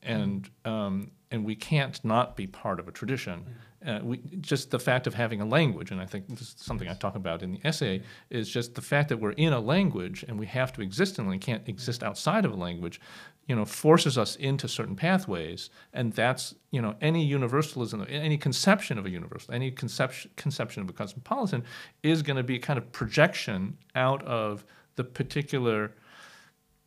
[0.02, 3.46] and um, and we can't not be part of a tradition.
[3.84, 6.88] Uh, we, just the fact of having a language, and I think this is something
[6.88, 10.24] I talk about in the essay, is just the fact that we're in a language
[10.28, 13.00] and we have to exist in it, and can't exist outside of a language,
[13.48, 18.98] you know, forces us into certain pathways, and that's you know any universalism, any conception
[18.98, 21.64] of a universal, any conception conception of a cosmopolitan
[22.02, 25.92] is going to be a kind of projection out of the particular,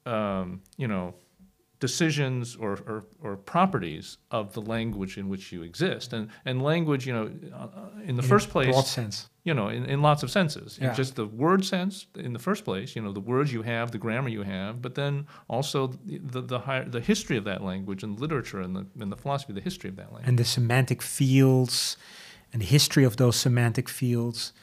[0.06, 1.14] um, you know,
[1.90, 7.04] decisions or, or, or properties of the language in which you exist, and and language,
[7.08, 7.26] you know,
[7.62, 7.68] uh,
[8.10, 9.18] in the In first place, broad sense.
[9.50, 10.70] you know, in, in lots of senses.
[10.80, 10.94] In Yeah.
[11.02, 11.94] just the word sense,
[12.28, 14.94] in the first place, you know, the words you have, the grammar you have, but
[15.02, 15.14] then
[15.56, 19.10] also the the the, higher, the history of that language and literature and the and
[19.14, 20.28] the philosophy the history of that language.
[20.30, 21.98] and the semantic fields
[22.52, 24.54] and the history of those semantic fields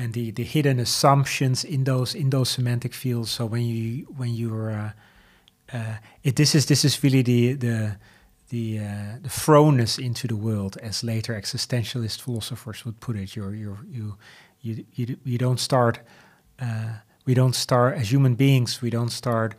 [0.00, 3.82] and the, the hidden assumptions in those in those semantic fields so when you
[4.20, 4.90] when you're uh,
[5.72, 7.96] uh, it, this is this is really the the
[8.50, 13.78] the uh, the into the world as later existentialist philosophers would put it you're, you're
[13.90, 14.16] you
[14.60, 16.00] you you you don't start
[16.60, 19.54] uh, we don't start as human beings we don't start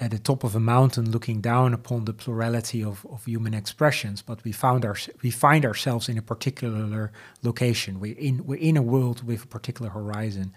[0.00, 4.22] at the top of a mountain looking down upon the plurality of, of human expressions,
[4.22, 8.00] but we found our, we find ourselves in a particular location.
[8.00, 10.54] We're in, we're in a world with a particular horizon.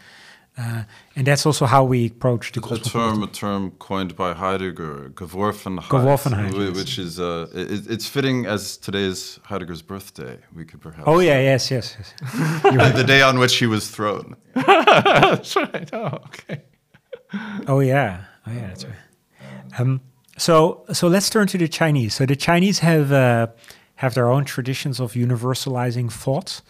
[0.56, 0.84] Uh,
[1.16, 5.88] and that's also how we approach the A term, a term coined by Heidegger, Geworfenheit,
[5.89, 6.76] Geworfenheit, whi- yes.
[6.76, 10.38] which is uh, it, it's fitting as today is Heidegger's birthday.
[10.56, 11.98] We could perhaps Oh, yeah, yes, yes.
[11.98, 12.13] yes.
[12.62, 14.36] the, the day on which he was thrown.
[14.54, 15.89] That's right.
[15.92, 16.62] Oh, okay.
[17.68, 19.80] Oh yeah, oh yeah, that's right.
[19.80, 20.02] Um,
[20.38, 22.13] so so let's turn to the Chinese.
[22.13, 23.48] So the Chinese have uh,
[23.96, 26.62] have their own traditions of universalizing thought.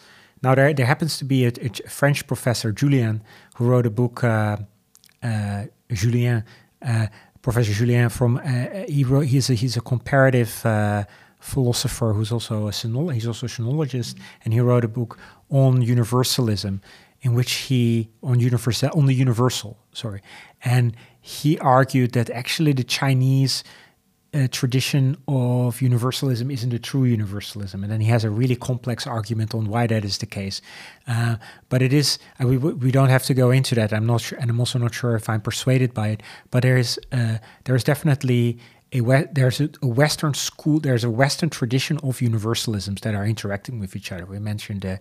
[0.44, 3.22] Now there there happens to be a, a French professor Jullien
[3.56, 4.24] who wrote a book.
[4.24, 4.58] Uh,
[5.24, 6.44] uh, Jullien,
[6.86, 7.08] uh,
[7.42, 11.04] Professor Jullien from uh, he wrote he's a he's a comparative uh,
[11.40, 12.72] philosopher who's also a
[13.14, 15.18] he's also a sinologist and he wrote a book
[15.50, 16.82] on universalism
[17.22, 20.22] in which he on universal on the universal sorry
[20.64, 23.64] and he argued that actually the Chinese
[24.48, 29.54] tradition of universalism isn't a true universalism, and then he has a really complex argument
[29.54, 30.62] on why that is the case.
[31.08, 31.36] Uh,
[31.70, 33.94] but it is uh, we we don't have to go into that.
[33.94, 36.24] I'm not sure, and I'm also not sure if I'm persuaded by it.
[36.50, 38.58] But there is uh, there is definitely
[38.92, 43.80] a there's a, a Western school there's a Western tradition of universalisms that are interacting
[43.80, 44.26] with each other.
[44.26, 45.00] We mentioned the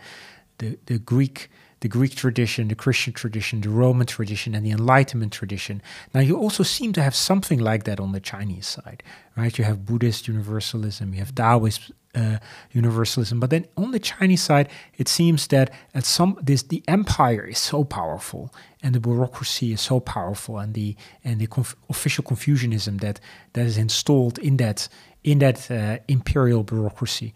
[0.59, 1.51] the, the Greek
[1.83, 5.83] the Greek tradition, the Christian tradition, the Roman tradition, and the Enlightenment tradition.
[6.14, 9.03] Now, you also seem to have something like that on the Chinese side,
[9.37, 9.59] right?
[9.59, 12.38] You have Buddhist universalism, you have Taoist uh,
[12.71, 17.45] universalism, but then on the Chinese side, it seems that at some this the empire
[17.47, 22.23] is so powerful and the bureaucracy is so powerful, and the and the conf- official
[22.23, 23.18] Confucianism that
[23.55, 24.88] that is installed in that
[25.25, 27.35] in that uh, imperial bureaucracy,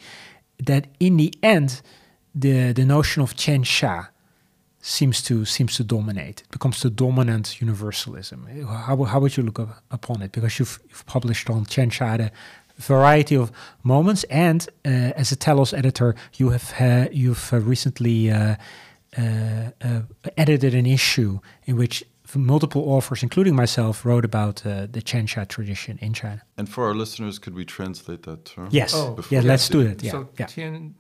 [0.63, 1.83] that in the end,
[2.33, 4.09] the the notion of Tianxia
[4.87, 6.43] seems to seems to dominate.
[6.43, 8.47] It becomes the dominant universalism.
[8.67, 10.33] How, how would you look up, upon it?
[10.33, 12.31] Because you've, you've published on Tianxia a
[12.79, 13.51] variety of
[13.83, 14.89] moments, and uh,
[15.21, 18.55] as a Telos editor, you have uh, you've uh, recently uh,
[19.19, 19.23] uh,
[19.83, 20.01] uh,
[20.37, 25.99] edited an issue in which multiple authors, including myself, wrote about uh, the Tianxia tradition
[26.01, 26.43] in China.
[26.57, 28.69] And for our listeners, could we translate that term?
[28.71, 29.19] Yes, Oh.
[29.31, 30.03] Yeah, let's do it.
[30.03, 30.47] Yeah, So yeah.
[30.47, 30.95] Tian,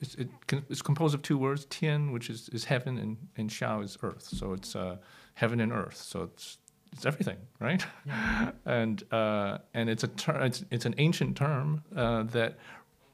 [0.00, 0.28] it's, it,
[0.68, 1.66] it's composed of two words.
[1.68, 4.22] Tian, which is, is heaven, and, and Shao is earth.
[4.22, 4.96] So it's uh,
[5.34, 5.96] heaven and earth.
[5.96, 6.58] So it's
[6.92, 7.84] it's everything, right?
[8.66, 12.58] and uh, and it's a ter- it's, it's an ancient term uh, that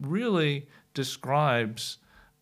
[0.00, 1.98] really describes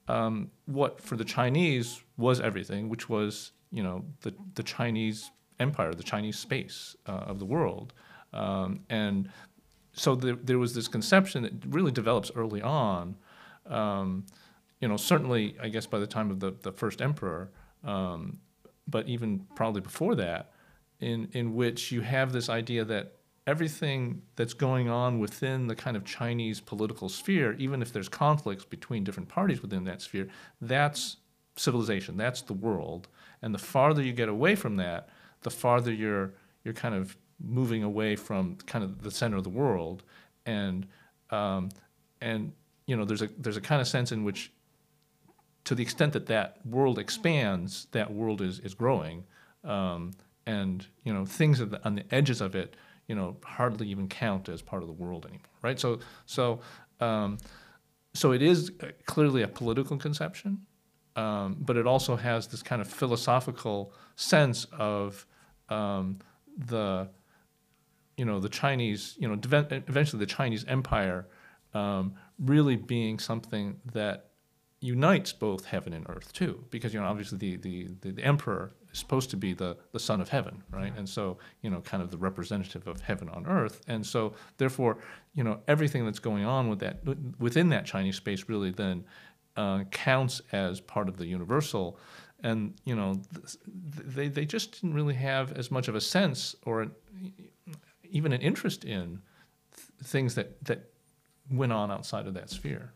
[0.08, 5.30] um, what for the Chinese was everything, which was you know the the Chinese
[5.60, 7.92] empire, the Chinese space uh, of the world,
[8.32, 9.28] um, and
[9.92, 13.16] so there, there was this conception that really develops early on.
[13.66, 14.26] Um,
[14.80, 17.50] you know, certainly, I guess by the time of the, the first emperor,
[17.84, 18.38] um,
[18.86, 20.52] but even probably before that,
[21.00, 23.14] in in which you have this idea that
[23.46, 28.64] everything that's going on within the kind of Chinese political sphere, even if there's conflicts
[28.64, 30.28] between different parties within that sphere,
[30.60, 31.18] that's
[31.56, 33.08] civilization, that's the world.
[33.42, 35.08] And the farther you get away from that,
[35.42, 36.32] the farther you're
[36.64, 40.02] you're kind of moving away from kind of the center of the world.
[40.46, 40.86] And
[41.30, 41.70] um,
[42.20, 42.52] and
[42.86, 44.52] you know, there's a there's a kind of sense in which
[45.64, 49.24] to the extent that that world expands, that world is, is growing.
[49.64, 50.12] Um,
[50.46, 52.76] and, you know, things the, on the edges of it,
[53.08, 55.80] you know, hardly even count as part of the world anymore, right?
[55.80, 56.60] So, so,
[57.00, 57.38] um,
[58.12, 58.72] so it is
[59.06, 60.60] clearly a political conception,
[61.16, 65.26] um, but it also has this kind of philosophical sense of
[65.70, 66.18] um,
[66.58, 67.08] the,
[68.18, 71.26] you know, the Chinese, you know, eventually the Chinese empire
[71.72, 74.30] um, really being something that
[74.80, 78.72] unites both heaven and earth too, because you know obviously the the, the, the emperor
[78.92, 80.92] is supposed to be the, the son of heaven, right?
[80.96, 84.98] And so you know kind of the representative of heaven on earth, and so therefore
[85.34, 86.98] you know everything that's going on with that
[87.38, 89.04] within that Chinese space really then
[89.56, 91.98] uh, counts as part of the universal,
[92.42, 93.20] and you know
[93.64, 96.88] they they just didn't really have as much of a sense or
[98.04, 99.20] even an interest in
[99.74, 100.90] th- things that that
[101.50, 102.92] went on outside of that sphere.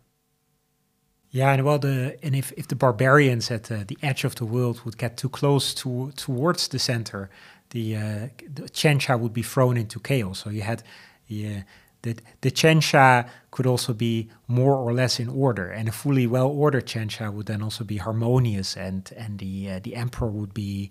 [1.30, 4.46] Yeah, and well, the and if, if the barbarians at uh, the edge of the
[4.46, 7.28] world would get too close to towards the center,
[7.70, 10.38] the, uh, the Tianxia would be thrown into chaos.
[10.38, 10.82] So you had
[11.26, 11.64] yeah,
[12.01, 16.49] the the Tianxia could also be more or less in order, and a fully well
[16.49, 20.90] ordered Tianxia would then also be harmonious, and and the uh, the emperor would be.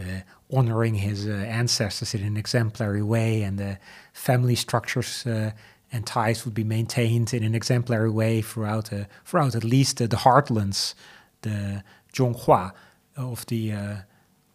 [0.00, 0.20] Uh,
[0.54, 3.76] honoring his uh, ancestors in an exemplary way, and the
[4.12, 5.50] family structures uh,
[5.92, 10.06] and ties would be maintained in an exemplary way throughout, uh, throughout at least uh,
[10.06, 10.94] the heartlands,
[11.42, 11.82] the
[12.12, 12.72] Zhonghua
[13.16, 13.96] of the, uh,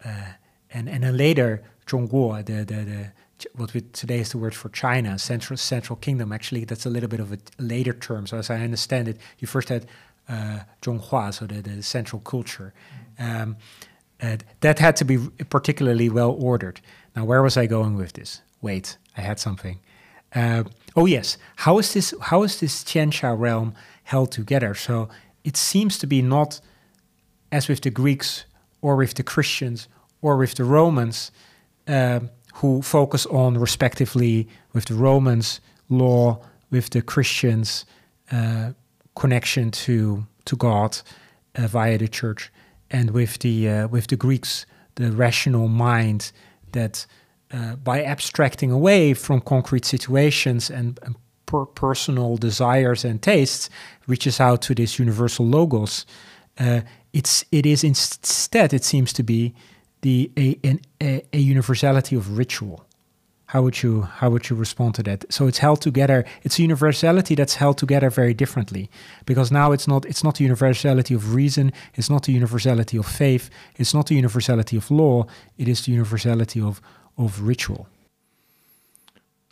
[0.04, 0.24] uh,
[0.70, 3.12] and, and then later Zhongguo, the, the, the
[3.54, 6.32] what we, today is the word for China, Central Central Kingdom.
[6.32, 8.26] Actually, that's a little bit of a later term.
[8.26, 9.86] So as I understand it, you first had
[10.28, 12.72] uh, Zhonghua, so the, the central culture.
[13.18, 13.56] Um,
[14.60, 15.18] that had to be
[15.50, 16.80] particularly well ordered.
[17.14, 18.40] Now, where was I going with this?
[18.62, 19.80] Wait, I had something.
[20.96, 22.14] Oh yes, how is this?
[22.20, 23.74] How is this Tianxia realm
[24.04, 24.74] held together?
[24.74, 25.08] So
[25.42, 26.60] it seems to be not
[27.50, 28.44] as with the Greeks
[28.80, 29.88] or with the Christians
[30.22, 31.32] or with the Romans,
[31.88, 32.20] uh,
[32.54, 36.40] who focus on respectively with the Romans law,
[36.70, 37.84] with the Christians
[38.30, 38.72] uh,
[39.16, 40.98] connection to to God
[41.56, 42.52] uh, via the church,
[42.90, 46.32] and with the uh, with the Greeks the rational mind
[46.72, 47.06] that
[47.54, 51.14] uh, by abstracting away from concrete situations and, and
[51.46, 53.70] per personal desires and tastes,
[54.08, 56.04] reaches out to this universal logos.
[56.58, 56.80] Uh,
[57.12, 59.54] it's it is instead it seems to be
[60.00, 62.84] the a, an, a, a universality of ritual.
[63.46, 65.32] How would you how would you respond to that?
[65.32, 66.24] So it's held together.
[66.42, 68.90] It's a universality that's held together very differently
[69.26, 71.72] because now it's not it's not the universality of reason.
[71.94, 73.48] It's not the universality of faith.
[73.76, 75.26] It's not the universality of law.
[75.56, 76.80] It is the universality of
[77.16, 77.88] of ritual?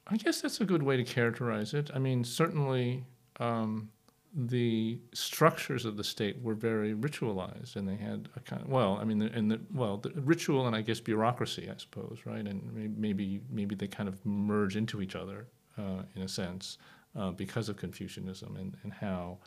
[0.06, 1.90] I guess that's a good way to characterize it.
[1.94, 3.04] I mean, certainly
[3.40, 3.88] um,
[4.34, 8.98] the structures of the state were very ritualized, and they had a kind of well,
[9.00, 12.46] I mean, and the well, the ritual and I guess bureaucracy, I suppose, right?
[12.46, 15.46] And maybe maybe they kind of merge into each other
[15.78, 16.78] uh, in a sense
[17.16, 19.38] uh, because of Confucianism and and how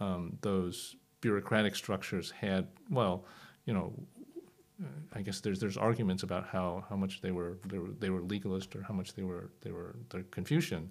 [0.00, 3.24] um, those bureaucratic structures had well,
[3.64, 3.92] you know,
[5.12, 8.20] I guess there's there's arguments about how, how much they were, they were they were
[8.22, 9.96] legalist or how much they were they were
[10.30, 10.90] Confucian,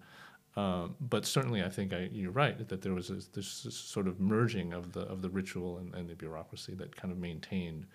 [0.56, 4.20] um, but certainly I think I, you're right that there was this, this, sort of
[4.20, 7.86] merging of the of the ritual and, and the bureaucracy that kind of maintained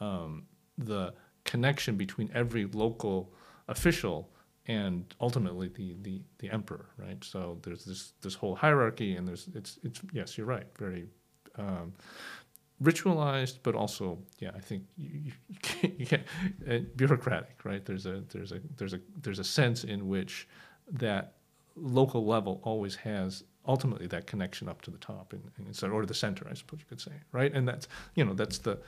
[0.00, 0.44] um,
[0.78, 1.12] the
[1.44, 3.32] connection between every local
[3.68, 4.30] official
[4.66, 7.22] and ultimately the, the, the emperor, right?
[7.22, 11.06] So there's this this whole hierarchy, and there's it's it's yes, you're right, very
[11.58, 11.92] um,
[12.84, 16.22] ritualized, but also, yeah, I think you, you can't, you can't
[16.70, 17.84] uh, bureaucratic, right?
[17.84, 20.48] There's a there's a there's a there's a sense in which
[20.90, 21.34] that
[21.76, 26.14] local level always has ultimately that connection up to the top and, and or the
[26.14, 27.52] center, I suppose you could say, right?
[27.52, 28.78] And that's you know that's the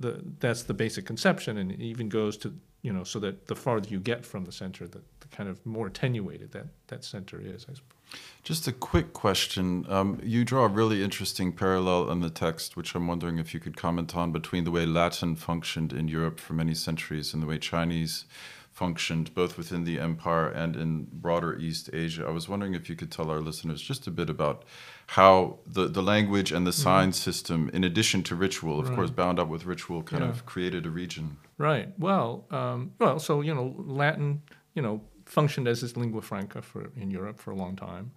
[0.00, 3.56] the that's the basic conception, and it even goes to you know so that the
[3.56, 7.40] farther you get from the center, the, the kind of more attenuated that that center
[7.40, 7.97] is, I suppose.
[8.44, 9.84] Just a quick question.
[9.88, 13.60] Um, you draw a really interesting parallel in the text, which I'm wondering if you
[13.60, 17.46] could comment on between the way Latin functioned in Europe for many centuries and the
[17.46, 18.24] way Chinese
[18.78, 22.24] functioned both within the empire and in broader East Asia.
[22.24, 24.64] I was wondering if you could tell our listeners just a bit about
[25.08, 26.82] how the, the language and the mm-hmm.
[26.82, 28.94] sign system, in addition to ritual, of right.
[28.94, 30.30] course, bound up with ritual, kind yeah.
[30.30, 31.38] of created a region.
[31.58, 31.88] Right.
[31.98, 34.42] Well, um, well, so you know, Latin,
[34.74, 38.10] you know, functioned as this lingua franca for in Europe for a long time.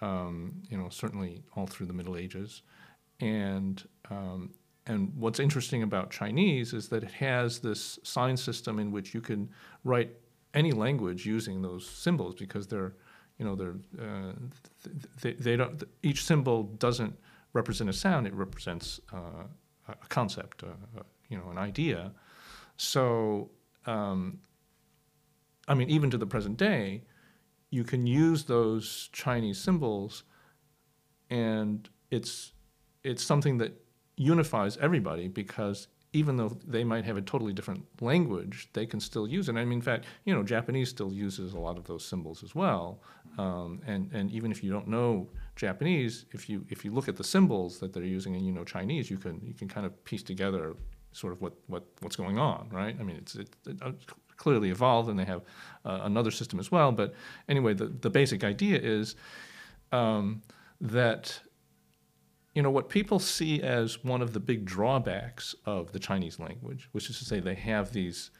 [0.00, 2.62] Um, you know, certainly all through the Middle Ages,
[3.20, 4.50] and um,
[4.86, 9.20] and what's interesting about Chinese is that it has this sign system in which you
[9.20, 9.48] can
[9.84, 10.10] write
[10.54, 12.94] any language using those symbols because they're,
[13.38, 14.32] you know, they're, uh,
[15.20, 17.14] they, they don't, each symbol doesn't
[17.52, 19.44] represent a sound, it represents uh,
[19.88, 22.12] a concept, uh, you know, an idea.
[22.76, 23.50] So,
[23.86, 24.38] um,
[25.68, 27.02] I mean, even to the present day,
[27.70, 30.24] you can use those Chinese symbols
[31.30, 32.52] and it's,
[33.02, 33.72] it's something that
[34.16, 39.28] unifies everybody because even though they might have a totally different language, they can still
[39.28, 39.56] use it.
[39.56, 42.54] I mean, in fact, you know, Japanese still uses a lot of those symbols as
[42.54, 43.02] well.
[43.38, 47.16] Um, and and even if you don't know Japanese, if you if you look at
[47.16, 49.92] the symbols that they're using and you know Chinese, you can you can kind of
[50.04, 50.74] piece together
[51.12, 52.96] sort of what, what what's going on, right?
[52.98, 53.76] I mean, it's it, it,
[54.36, 55.42] clearly evolved, and they have
[55.84, 56.92] uh, another system as well.
[56.92, 57.14] But
[57.48, 59.16] anyway, the the basic idea is
[59.92, 60.42] um,
[60.80, 61.40] that
[62.56, 66.88] you know, what people see as one of the big drawbacks of the Chinese language,
[66.92, 68.30] which is to say they have these,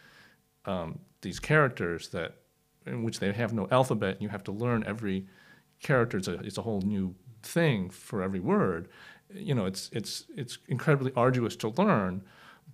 [0.65, 2.37] um, these characters that,
[2.87, 5.27] in which they have no alphabet, and you have to learn every
[5.83, 6.17] character.
[6.17, 8.89] It's a, it's a whole new thing for every word.
[9.35, 12.25] You know, it's, it's, it's incredibly arduous to learn,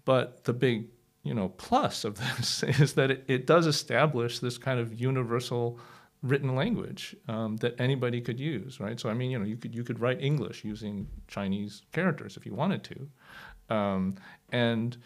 [0.05, 0.91] but the big,
[1.23, 5.79] you know, plus of this is that it, it does establish this kind of universal
[6.23, 8.99] written language um, that anybody could use, right?
[8.99, 12.47] So I mean, you know, you could you could write English using Chinese characters if
[12.47, 14.17] you wanted to, um,
[14.51, 14.97] and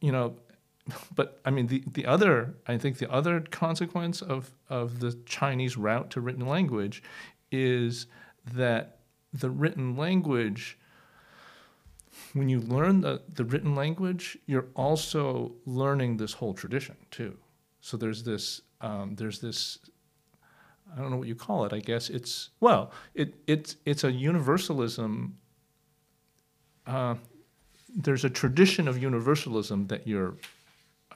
[0.00, 0.36] you know,
[1.14, 5.76] but I mean, the the other I think the other consequence of of the Chinese
[5.76, 7.02] route to written language
[7.50, 8.06] is
[8.52, 8.98] that
[9.32, 10.78] the written language.
[12.34, 17.36] When you learn the, the written language, you're also learning this whole tradition too.
[17.80, 19.78] So there's this um, there's this
[20.92, 21.72] I don't know what you call it.
[21.72, 25.38] I guess it's well, it it's it's a universalism.
[26.86, 27.14] Uh,
[27.96, 30.34] there's a tradition of universalism that you're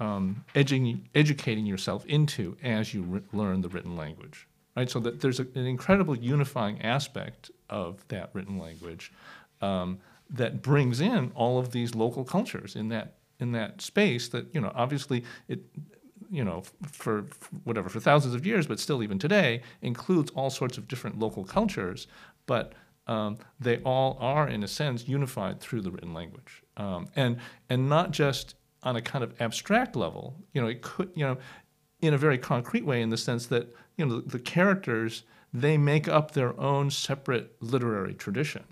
[0.01, 4.47] um, edging, educating yourself into as you re- learn the written language,
[4.77, 4.89] right?
[4.89, 9.13] So that there's a, an incredible unifying aspect of that written language
[9.61, 9.99] um,
[10.31, 14.29] that brings in all of these local cultures in that in that space.
[14.29, 15.61] That you know, obviously, it
[16.31, 17.27] you know, for
[17.65, 21.45] whatever, for thousands of years, but still even today, includes all sorts of different local
[21.45, 22.07] cultures,
[22.47, 22.75] but
[23.07, 26.63] um, they all are, in a sense, unified through the written language.
[26.77, 27.39] Um, and,
[27.71, 31.39] and not just on a kind of abstract level, you know, it could, you know,
[32.01, 35.79] in a very concrete way in the sense that, you know, the, the characters, they
[35.79, 38.65] make up their own separate literary tradition,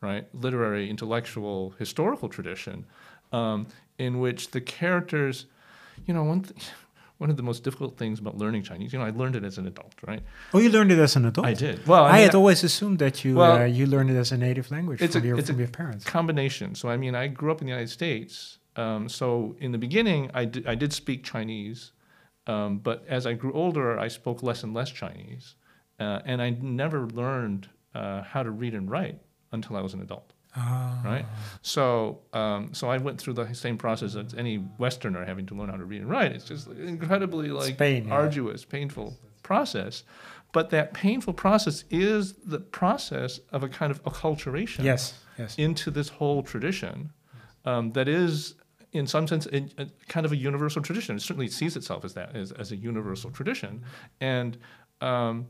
[0.00, 0.26] right?
[0.34, 2.86] Literary, intellectual, historical tradition,
[3.32, 3.66] um,
[3.98, 5.46] in which the characters,
[6.06, 6.70] you know, one th-
[7.18, 8.92] one of the most difficult things about learning Chinese.
[8.92, 10.22] You know, I learned it as an adult, right?
[10.52, 11.46] Oh, you learned it as an adult.
[11.46, 11.86] I did.
[11.86, 14.32] Well, I, I mean, had always assumed that you well, uh, you learned it as
[14.32, 16.04] a native language it's from, a, your, it's from a your parents.
[16.04, 16.74] Combination.
[16.74, 18.58] So I mean, I grew up in the United States.
[18.76, 21.92] Um, so in the beginning, I did, I did speak Chinese,
[22.46, 25.54] um, but as I grew older, I spoke less and less Chinese,
[25.98, 29.18] uh, and I never learned uh, how to read and write
[29.52, 30.32] until I was an adult.
[30.56, 31.02] Oh.
[31.04, 31.26] Right.
[31.60, 35.68] So, um, so I went through the same process as any Westerner having to learn
[35.68, 36.32] how to read and write.
[36.32, 38.72] It's just incredibly like Spain, arduous, yeah.
[38.72, 40.04] painful process.
[40.52, 45.54] But that painful process is the process of a kind of acculturation yes, yes.
[45.58, 47.12] into this whole tradition
[47.66, 48.54] um, that is,
[48.92, 51.16] in some sense, a, a kind of a universal tradition.
[51.16, 53.82] It certainly sees itself as that, as, as a universal tradition.
[54.22, 54.56] And
[55.02, 55.48] um,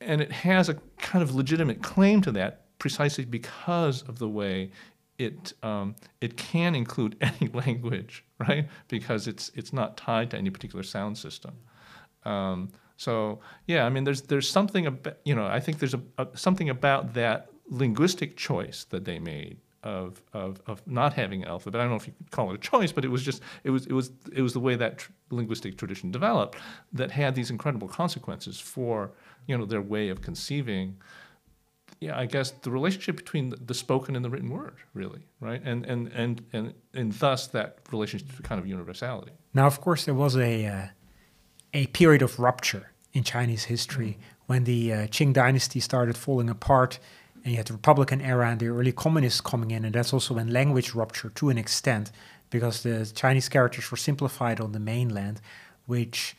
[0.00, 4.70] and it has a kind of legitimate claim to that precisely because of the way
[5.18, 8.68] it um, it can include any language, right?
[8.88, 11.52] Because it's it's not tied to any particular sound system.
[12.24, 16.00] Um, so yeah, I mean, there's there's something about you know I think there's a,
[16.18, 21.48] a, something about that linguistic choice that they made of, of of not having an
[21.48, 21.80] alphabet.
[21.80, 23.70] I don't know if you could call it a choice, but it was just it
[23.70, 26.58] was it was it was the way that tr- linguistic tradition developed
[26.92, 29.12] that had these incredible consequences for
[29.46, 30.96] you know their way of conceiving
[32.00, 35.60] yeah, I guess the relationship between the spoken and the written word, really, right?
[35.62, 39.32] And and and and and thus that relationship to kind of universality.
[39.52, 40.86] Now, of course, there was a uh,
[41.74, 44.24] a period of rupture in Chinese history mm.
[44.46, 46.98] when the uh, Qing dynasty started falling apart,
[47.44, 50.34] and you had the Republican era and the early communists coming in, and that's also
[50.34, 52.10] when language ruptured to an extent
[52.50, 55.40] because the Chinese characters were simplified on the mainland,
[55.86, 56.36] which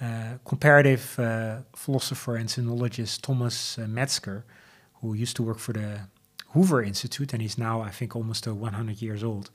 [0.00, 4.44] uh, comparative uh, philosopher and sinologist Thomas uh, Metzger,
[5.00, 6.00] who used to work for the
[6.50, 9.50] Hoover Institute, and he's now, I think, almost 100 years old,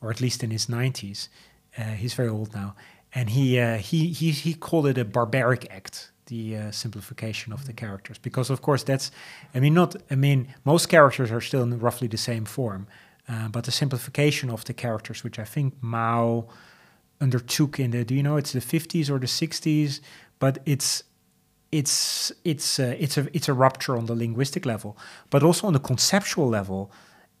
[0.00, 1.28] or at least in his 90s.
[1.76, 2.74] Uh, he's very old now,
[3.14, 7.66] and he uh, he he he called it a barbaric act the uh, simplification of
[7.66, 8.18] the characters.
[8.18, 9.10] Because of course that's
[9.54, 12.86] i mean not i mean most characters are still in roughly the same form
[13.28, 16.46] uh, but the simplification of the characters which i think mao
[17.20, 20.00] undertook in the do you know it's the 50s or the 60s
[20.38, 21.02] but it's
[21.70, 24.96] it's it's uh, it's a it's a rupture on the linguistic level.
[25.30, 26.90] But also on the conceptual level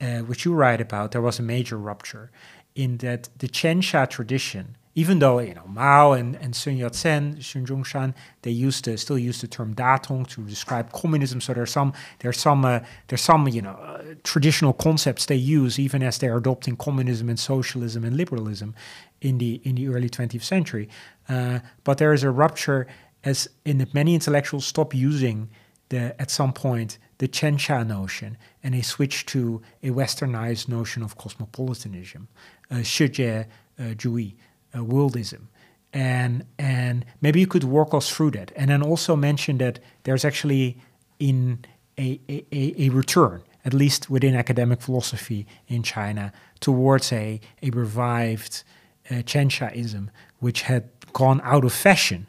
[0.00, 2.30] uh, which you write about there was a major rupture
[2.74, 7.66] in that the Tianxia tradition even though you know Mao and, and Sun Yat-sen, Sun
[7.66, 11.40] Zhongshan, they used to still use the term Datong to describe communism.
[11.40, 15.78] So there's some there's some uh, there's some you know uh, traditional concepts they use
[15.78, 18.74] even as they're adopting communism and socialism and liberalism
[19.20, 20.88] in the in the early 20th century.
[21.28, 22.86] Uh, but there is a rupture
[23.24, 25.48] as in that many intellectuals stop using
[25.88, 31.16] the at some point the Tianxia notion and they switch to a westernized notion of
[31.16, 32.28] cosmopolitanism,
[32.70, 33.46] uh, Shijie
[33.78, 34.34] uh, Zhuyi
[34.74, 35.48] uh, worldism.
[35.92, 38.52] And, and maybe you could walk us through that.
[38.56, 40.76] And then also mention that there's actually
[41.18, 41.64] in
[41.98, 48.64] a, a, a return, at least within academic philosophy in China, towards a, a revived
[49.10, 50.10] uh, Tianxiaism,
[50.40, 52.28] which had gone out of fashion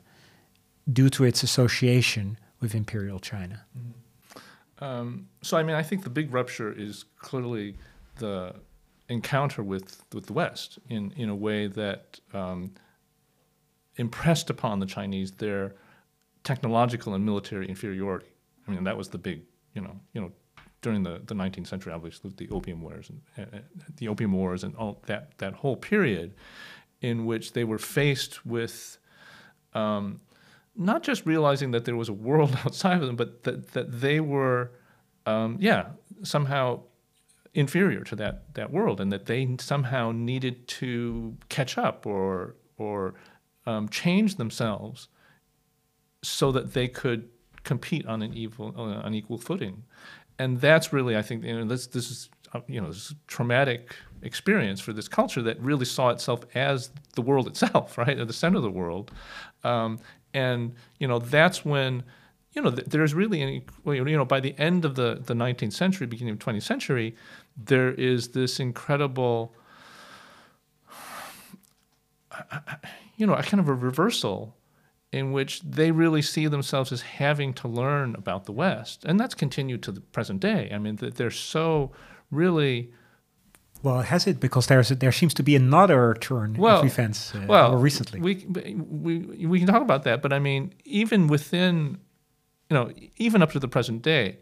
[0.91, 3.65] due to its association with imperial China.
[3.77, 4.83] Mm-hmm.
[4.83, 7.75] Um, so, I mean, I think the big rupture is clearly
[8.19, 8.55] the
[9.09, 12.71] encounter with, with the West in, in a way that um,
[13.97, 15.75] impressed upon the Chinese their
[16.43, 18.27] technological and military inferiority.
[18.67, 19.41] I mean, that was the big,
[19.73, 20.31] you know, you know,
[20.81, 23.59] during the, the 19th century, obviously, the Opium Wars and uh,
[23.97, 26.33] the Opium Wars and all that that whole period,
[27.01, 28.97] in which they were faced with
[29.73, 30.21] um,
[30.75, 34.19] not just realizing that there was a world outside of them, but that that they
[34.19, 34.71] were,
[35.25, 35.87] um, yeah,
[36.23, 36.81] somehow
[37.53, 43.15] inferior to that that world, and that they somehow needed to catch up or or
[43.65, 45.07] um, change themselves
[46.23, 47.29] so that they could
[47.63, 49.83] compete on an equal on equal footing,
[50.37, 53.95] and that's really I think you know this this is uh, you know this traumatic
[54.21, 58.33] experience for this culture that really saw itself as the world itself, right, at the
[58.33, 59.11] center of the world,
[59.63, 59.99] um,
[60.33, 62.03] and you know that's when
[62.53, 66.07] you know, there's really any, you know, by the end of the, the 19th century,
[66.07, 67.15] beginning of 20th century,
[67.55, 69.53] there is this incredible,
[73.17, 74.55] you know, a kind of a reversal
[75.11, 79.03] in which they really see themselves as having to learn about the West.
[79.05, 80.69] And that's continued to the present day.
[80.71, 81.91] I mean, they're so
[82.31, 82.91] really.
[83.81, 84.39] Well, has it?
[84.39, 88.19] Because there's there seems to be another turn well, of events uh, well, more recently.
[88.19, 91.97] We, we, we can talk about that, but I mean, even within,
[92.69, 94.37] you know, even up to the present day,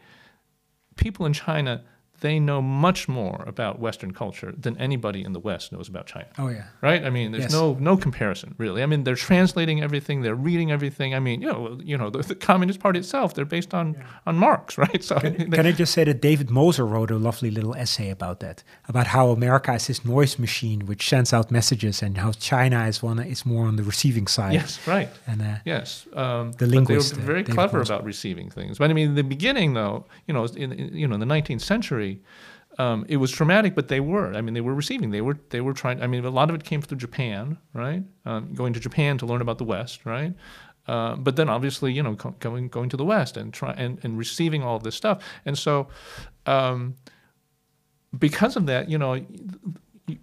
[0.96, 1.84] people in China
[2.22, 6.28] they know much more about Western culture than anybody in the West knows about China.
[6.38, 6.65] Oh yeah.
[6.82, 7.03] Right?
[7.03, 7.53] I mean, there's yes.
[7.53, 8.82] no no comparison really.
[8.82, 11.13] I mean, they're translating everything, they're reading everything.
[11.13, 14.03] I mean, you know, you know, the, the Communist Party itself, they're based on yeah.
[14.26, 15.03] on Marx, right?
[15.03, 18.39] So can, can, I just say that David Moser wrote a lovely little essay about
[18.39, 22.86] that, about how America is this noise machine which sends out messages, and how China
[22.86, 24.53] is one is more on the receiving side.
[24.53, 25.09] Yes, right.
[25.28, 27.13] And uh, yes, um, the linguist.
[27.13, 27.93] They were very uh, clever Moser.
[27.93, 28.80] about receiving things.
[28.80, 31.26] But I mean, in the beginning, though, you know, in, in you know, in the
[31.26, 32.07] 19th century
[32.80, 34.34] um, it was traumatic, but they were.
[34.34, 35.10] I mean, they were receiving.
[35.10, 35.38] They were.
[35.49, 36.01] They were trying.
[36.01, 38.03] I mean, a lot of it came through Japan, right?
[38.26, 40.34] Um, going to Japan to learn about the West, right?
[40.88, 44.18] Uh, but then obviously, you know, going going to the West and try and, and
[44.18, 45.24] receiving all of this stuff.
[45.45, 45.88] And so,
[46.45, 46.95] um,
[48.18, 49.26] because of that, you know,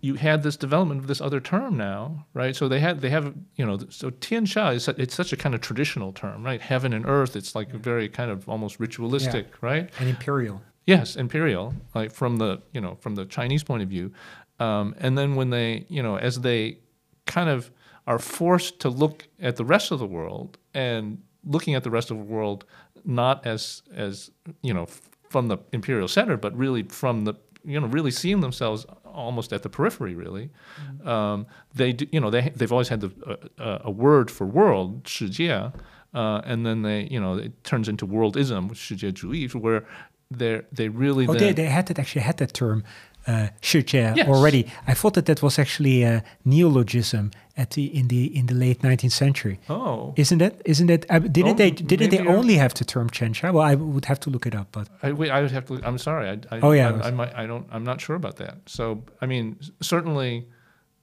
[0.00, 2.56] you, had this development of this other term now, right?
[2.56, 5.60] So they had they have you know so Tianxia is it's such a kind of
[5.60, 6.60] traditional term, right?
[6.60, 7.36] Heaven and earth.
[7.36, 9.56] It's like a very kind of almost ritualistic, yeah.
[9.60, 9.90] right?
[9.98, 10.62] And imperial.
[10.86, 14.12] Yes, imperial, like from the you know from the Chinese point of view,
[14.60, 16.78] um, and then when they you know as they
[17.26, 17.70] kind of
[18.06, 22.10] are forced to look at the rest of the world and looking at the rest
[22.10, 22.64] of the world
[23.04, 24.30] not as as
[24.62, 24.86] you know
[25.28, 29.62] from the imperial center, but really from the you know really seeing themselves almost at
[29.62, 31.08] the periphery really mm-hmm.
[31.08, 35.04] um, they do, you know they, they've always had the, uh, a word for world
[35.04, 35.72] shijie
[36.14, 39.84] uh, and then they you know it turns into worldism 世界主义, where
[40.30, 42.82] they they really oh they, they had that actually had that term
[43.26, 44.28] uh, Yes.
[44.28, 44.66] already.
[44.86, 48.82] I thought that that was actually a neologism at the in the in the late
[48.82, 49.58] 19th century.
[49.70, 51.70] Oh, Isn't that isn't that Uh, didn't Oh, they?
[51.70, 53.50] Didn't they only have the term Tianxia?
[53.52, 55.80] Well, I would have to look it up, but I, I would have to.
[55.84, 56.28] I'm sorry.
[56.28, 57.66] I, I, Oh, yeah, it I, might, I don't.
[57.72, 58.56] I'm not sure about that.
[58.66, 60.46] So I mean, certainly.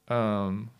[0.08, 0.70] Um,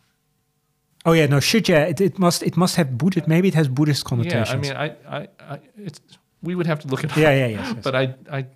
[1.05, 1.90] oh yeah, no, Shijie.
[1.90, 3.26] It, it must it must have Buddhist.
[3.26, 4.49] Maybe it has Buddhist connotations.
[4.49, 4.55] yeah.
[4.55, 5.59] I mean, I, I, I.
[5.76, 6.01] It's.
[6.43, 7.16] We would have to look it up.
[7.16, 7.72] yeah, yeah, yes.
[7.74, 7.84] yes.
[7.84, 8.47] But I, I,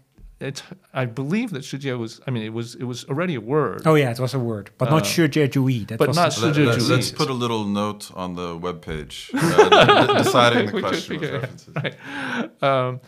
[0.41, 0.63] it's.
[0.93, 2.21] I believe that Shijie was.
[2.27, 2.75] I mean, it was.
[2.75, 3.83] It was already a word.
[3.87, 5.87] oh yeah, it was a word, but not Uh, Shijie Jui.
[5.89, 9.31] That but was not the- Let, Shijie us put a little note on the webpage
[9.35, 11.75] uh, d- deciding the We could question with figure it references.
[11.75, 12.63] Right.
[12.63, 13.01] Um,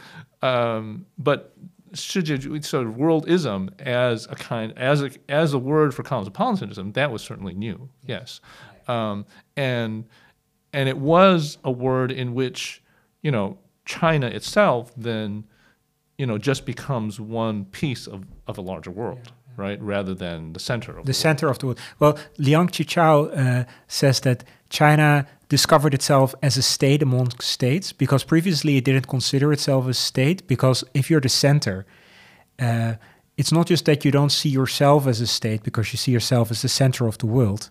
[0.43, 1.53] um, but
[1.93, 7.22] Shijie, so worldism as a kind, as a as a word for cosmopolitanism, that was
[7.22, 7.89] certainly new.
[8.07, 8.41] Yes,
[8.87, 9.26] um,
[9.57, 10.05] and
[10.72, 12.83] and it was a word in which
[13.22, 13.59] you know
[13.89, 15.45] China itself then
[16.18, 19.80] you know just becomes one piece of, of a larger world, right?
[19.80, 21.80] Rather than the center of the center of the world.
[21.99, 28.24] Well, Liang Qichao uh, says that China discovered itself as a state among states because
[28.24, 30.47] previously it didn't consider itself a state.
[30.47, 31.86] Because if you're the center,
[32.59, 32.95] uh,
[33.39, 36.51] it's not just that you don't see yourself as a state because you see yourself
[36.51, 37.70] as the center of the world,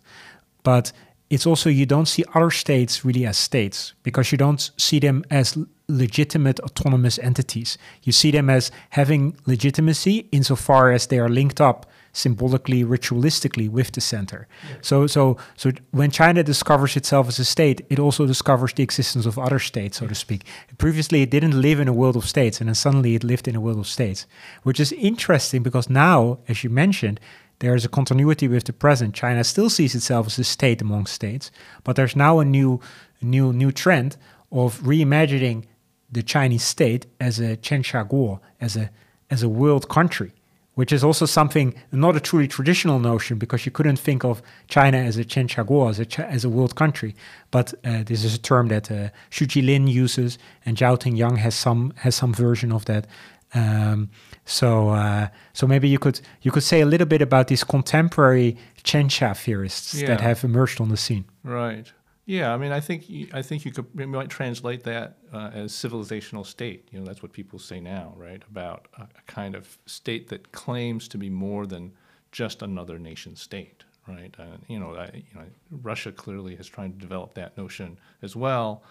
[0.63, 0.91] but
[1.30, 5.23] it's also you don't see other states really as states because you don't see them
[5.30, 5.57] as
[5.89, 7.78] legitimate autonomous entities.
[8.03, 13.91] You see them as having legitimacy insofar as they are linked up symbolically, ritualistically with
[13.91, 14.47] the center.
[14.82, 19.25] So, so, so when China discovers itself as a state, it also discovers the existence
[19.25, 20.43] of other states, so to speak.
[20.80, 23.55] Previously, it didn't live in a world of states, and then suddenly it lived in
[23.55, 24.25] a world of states,
[24.63, 27.19] which is interesting because now, as you mentioned,
[27.60, 29.16] there is a continuity with the present.
[29.16, 31.51] China still sees itself as a state among states,
[31.84, 32.80] but there's now a new,
[33.22, 34.18] new, new trend
[34.51, 35.66] of reimagining
[36.12, 38.89] the Chinese state as a Guo, as a
[39.30, 40.32] as a world country,
[40.76, 44.97] which is also something not a truly traditional notion because you couldn't think of China
[44.97, 47.14] as a Guo, as a as a world country.
[47.51, 51.55] But uh, this is a term that uh, Xu Jilin uses, and Zhao Tingyang has
[51.55, 53.08] some has some version of that.
[53.54, 54.10] Um,
[54.45, 58.58] so uh, so maybe you could you could say a little bit about these contemporary
[58.84, 61.26] Tianxia theorists that have emerged on the scene.
[61.43, 61.91] Right.
[62.26, 62.54] Yeah.
[62.54, 65.72] I mean, I think you, I think you could you might translate that uh, as
[65.72, 66.89] civilizational state.
[66.91, 68.43] You know, that's what people say now, right?
[68.52, 71.93] About a, a kind of state that claims to be more than
[72.34, 74.36] just another nation state, right?
[74.38, 78.36] Uh, you know, I, you know, Russia clearly has tried to develop that notion as
[78.36, 78.84] well,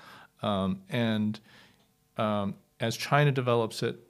[0.43, 1.39] um, and
[2.17, 4.01] um, as China develops it,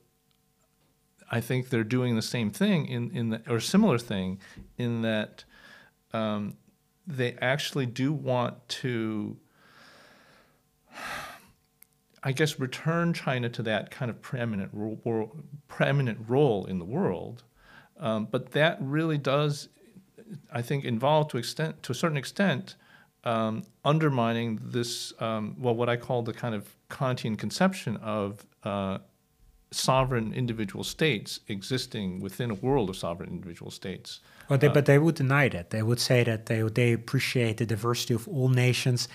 [1.31, 4.39] I think they're doing the same thing in in the, or similar thing
[4.79, 5.45] in that
[6.13, 6.57] um,
[7.07, 9.37] they actually do want to,
[12.23, 15.33] I guess, return China to that kind of preeminent ro- wor-
[15.69, 17.45] preeminent role in the world.
[17.99, 19.69] Um, but that really does,
[20.53, 22.77] I think, involve to extent to a certain extent.
[23.25, 28.99] Um, undermining this, um, well, what I call the kind of Kantian conception of uh,
[29.71, 34.21] sovereign individual states existing within a world of sovereign individual states.
[34.49, 35.71] But they, but they would deny that.
[35.71, 39.09] They would say that they they appreciate the diversity of all nations,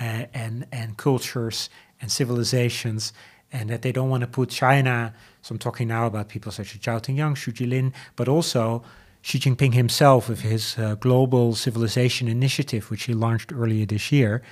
[0.00, 3.12] uh, and and cultures and civilizations,
[3.52, 5.14] and that they don't want to put China.
[5.42, 8.82] So I'm talking now about people such as Zhao Tingyang, Xu Jilin, but also
[9.22, 14.42] Xi Jinping himself with his uh, global civilization initiative, which he launched earlier this year.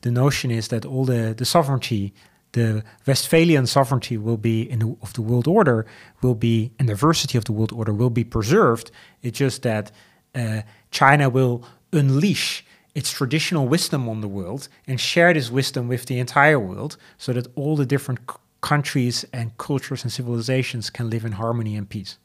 [0.00, 2.12] The notion is that all the the sovereignty
[2.56, 5.84] the Westphalian sovereignty will be in the, of the world order
[6.22, 8.90] will be and diversity of the world order will be preserved.
[9.20, 9.92] It's just that
[10.34, 16.06] uh, China will unleash its traditional wisdom on the world and share this wisdom with
[16.06, 18.20] the entire world, so that all the different
[18.62, 22.16] countries and cultures and civilizations can live in harmony and peace.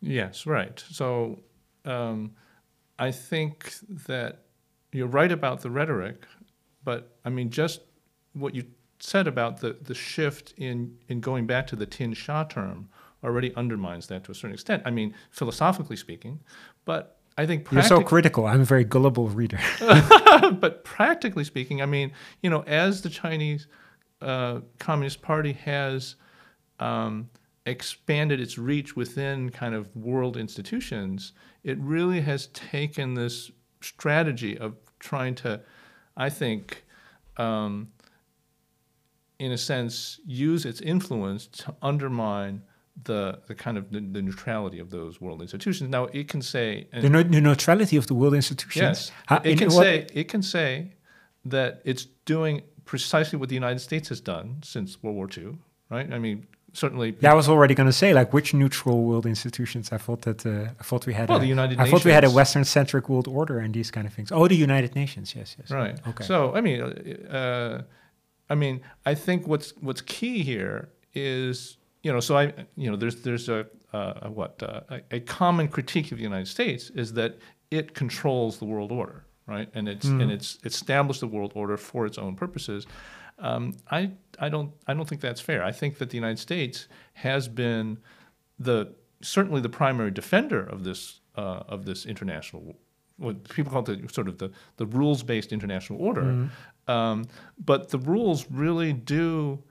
[0.00, 0.84] Yes, right.
[0.90, 1.40] So
[1.84, 2.36] um,
[3.00, 3.74] I think
[4.06, 4.42] that
[4.92, 6.24] you're right about the rhetoric,
[6.84, 7.80] but I mean, just
[8.32, 8.62] what you
[8.98, 12.88] said about the, the shift in, in going back to the Tianxia term
[13.24, 14.82] already undermines that to a certain extent.
[14.86, 16.40] I mean, philosophically speaking,
[16.84, 18.46] but I think You're so critical.
[18.46, 19.58] I'm a very gullible reader.
[19.80, 23.66] but practically speaking, I mean, you know, as the Chinese
[24.22, 26.16] uh, Communist Party has
[26.80, 27.28] um,
[27.66, 31.32] expanded its reach within kind of world institutions,
[31.62, 33.50] it really has taken this
[33.82, 35.60] strategy of trying to,
[36.16, 36.84] I think,
[37.36, 37.88] um,
[39.38, 42.62] in a sense, use its influence to undermine
[43.04, 45.90] the, the kind of the, the neutrality of those world institutions.
[45.90, 48.82] Now, it can say, the, no, the neutrality of the world institutions.
[48.82, 50.92] Yes, How- it can what- say it can say
[51.44, 55.58] that it's doing precisely what the United States has done since World War II,
[55.90, 56.10] right?
[56.12, 57.16] I mean, certainly.
[57.20, 59.92] Yeah, I was already going to say, like, which neutral world institutions?
[59.92, 61.28] I thought that uh, I thought we had.
[61.28, 64.06] Well, a, the United I thought we had a Western-centric world order and these kind
[64.06, 64.32] of things.
[64.32, 65.34] Oh, the United Nations.
[65.34, 65.70] Yes, yes.
[65.70, 65.98] Right.
[66.08, 66.24] Okay.
[66.24, 67.82] So I mean, uh,
[68.48, 72.96] I mean, I think what's what's key here is you know, so I you know,
[72.96, 76.90] there's there's a, uh, a what uh, a, a common critique of the United States
[76.90, 77.38] is that
[77.70, 79.68] it controls the world order, right?
[79.74, 82.86] And it's and it's established the world order for its own purposes.
[83.38, 85.64] Um, I I don't I don't think that's fair.
[85.64, 87.98] I think that the United States has been
[88.58, 92.76] the certainly the primary defender of this uh, of this international
[93.18, 96.50] what people call it the sort of the, the rules based international order.
[96.88, 97.26] Um,
[97.64, 99.62] but the rules really do,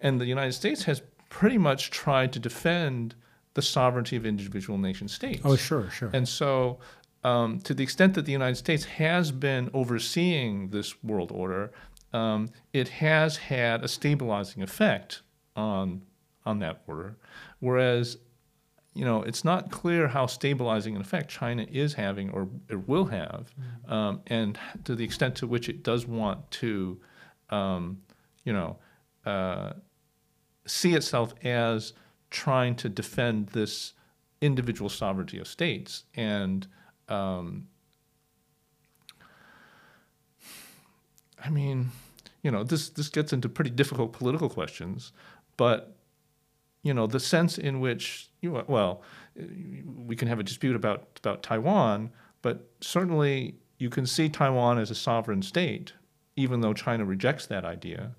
[0.00, 3.14] and the United States has pretty much tried to defend
[3.54, 5.42] the sovereignty of individual nation states.
[5.44, 6.10] Oh, sure, sure.
[6.12, 6.78] And so,
[7.24, 11.72] um, to the extent that the United States has been overseeing this world order,
[12.12, 15.22] um, it has had a stabilizing effect
[15.56, 16.02] on
[16.46, 17.16] on that order.
[17.60, 18.18] Whereas,
[18.94, 23.06] you know, it's not clear how stabilizing an effect China is having or, it will
[23.06, 23.54] have,
[23.86, 27.00] um, and to the extent to which it does want to,
[27.50, 27.98] um,
[28.44, 28.78] you know,
[29.24, 29.72] uh,
[30.66, 31.92] see itself as
[32.30, 33.94] trying to defend this
[34.40, 36.66] individual sovereignty of states and
[37.08, 37.66] um,
[41.42, 41.90] I mean,
[42.42, 45.12] you know, this this gets into pretty difficult political questions,
[45.56, 45.96] but
[46.88, 49.02] you know, the sense in which you well,
[50.06, 52.10] we can have a dispute about about Taiwan,
[52.40, 55.92] but certainly you can see Taiwan as a sovereign state,
[56.34, 58.14] even though China rejects that idea.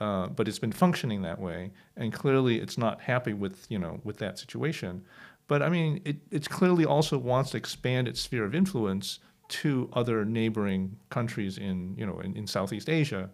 [0.00, 4.00] Uh, but it's been functioning that way, and clearly it's not happy with you know
[4.04, 5.04] with that situation.
[5.48, 9.18] But I mean, it it clearly also wants to expand its sphere of influence
[9.48, 13.30] to other neighboring countries in you know in, in Southeast Asia,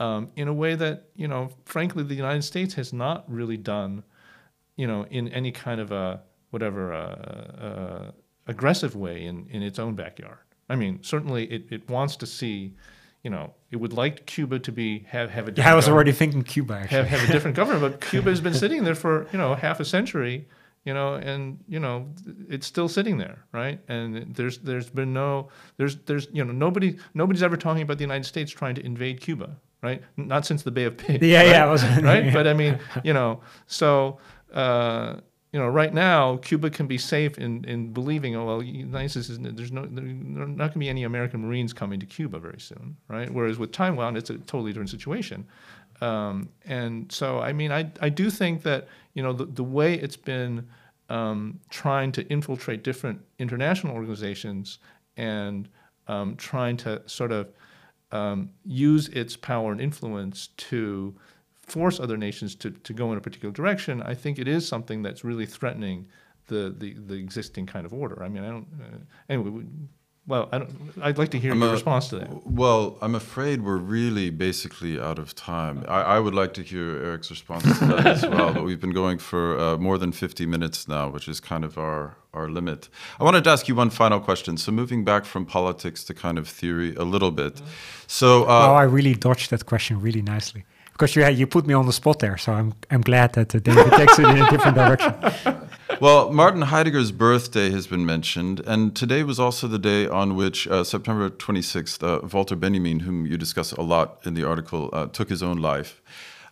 [0.00, 4.02] um, in a way that you know frankly the United States has not really done,
[4.76, 6.20] you know, in any kind of a
[6.50, 6.98] whatever uh,
[7.66, 8.10] uh,
[8.46, 10.38] aggressive way in in its own backyard.
[10.68, 12.74] I mean, certainly it, it wants to see,
[13.22, 15.52] you know, it would like Cuba to be have have a.
[15.52, 16.74] yeah, I was different already thinking Cuba.
[16.74, 16.96] Actually.
[16.96, 17.82] have, have a different government.
[18.00, 20.48] But Cuba has been sitting there for you know half a century,
[20.84, 22.08] you know, and you know
[22.48, 23.78] it's still sitting there, right?
[23.88, 28.04] And there's there's been no there's there's you know nobody nobody's ever talking about the
[28.04, 30.02] United States trying to invade Cuba, right?
[30.16, 31.24] Not since the Bay of Pigs.
[31.24, 31.48] Yeah, right?
[31.48, 32.32] yeah, I was- right.
[32.38, 34.18] But I mean, you know, so.
[34.52, 35.16] Uh,
[35.52, 38.60] you know, right now Cuba can be safe in, in believing, oh well,
[39.06, 42.38] States is there's no there not going to be any American Marines coming to Cuba
[42.38, 43.32] very soon, right?
[43.32, 45.46] Whereas with Taiwan, it's a totally different situation.
[46.02, 49.94] Um, and so, I mean, I, I do think that, you know, the, the way
[49.94, 50.66] it's been
[51.08, 54.78] um, trying to infiltrate different international organizations
[55.16, 55.68] and
[56.08, 57.48] um, trying to sort of
[58.12, 61.14] um, use its power and influence to
[61.66, 65.02] force other nations to, to go in a particular direction, I think it is something
[65.02, 66.06] that's really threatening
[66.46, 68.22] the, the, the existing kind of order.
[68.22, 68.98] I mean, I don't, uh,
[69.28, 69.64] anyway, we,
[70.28, 72.46] well, I don't, I'd like to hear I'm your a- response to that.
[72.46, 75.84] Well, I'm afraid we're really basically out of time.
[75.88, 78.92] I, I would like to hear Eric's response to that as well, but we've been
[78.92, 82.88] going for uh, more than 50 minutes now, which is kind of our, our limit.
[83.20, 84.56] I wanted to ask you one final question.
[84.56, 87.62] So, moving back from politics to kind of theory a little bit.
[88.08, 90.64] So, oh, uh, I really dodged that question really nicely
[90.96, 92.38] because you you put me on the spot there.
[92.38, 95.14] So I'm I'm glad that uh, David takes it in a different direction.
[96.00, 100.66] Well, Martin Heidegger's birthday has been mentioned, and today was also the day on which,
[100.68, 105.06] uh, September 26th, uh, Walter Benjamin, whom you discuss a lot in the article, uh,
[105.06, 106.02] took his own life,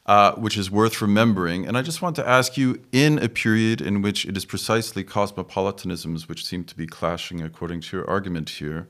[0.06, 1.66] uh, which is worth remembering.
[1.66, 5.02] And I just want to ask you in a period in which it is precisely
[5.02, 8.86] cosmopolitanisms which seem to be clashing, according to your argument here,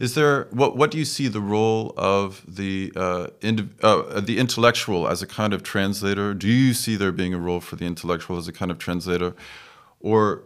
[0.00, 3.28] is there what, what do you see the role of the, uh,
[3.82, 6.34] uh, the intellectual as a kind of translator?
[6.34, 9.34] Do you see there being a role for the intellectual as a kind of translator?
[10.00, 10.42] Or,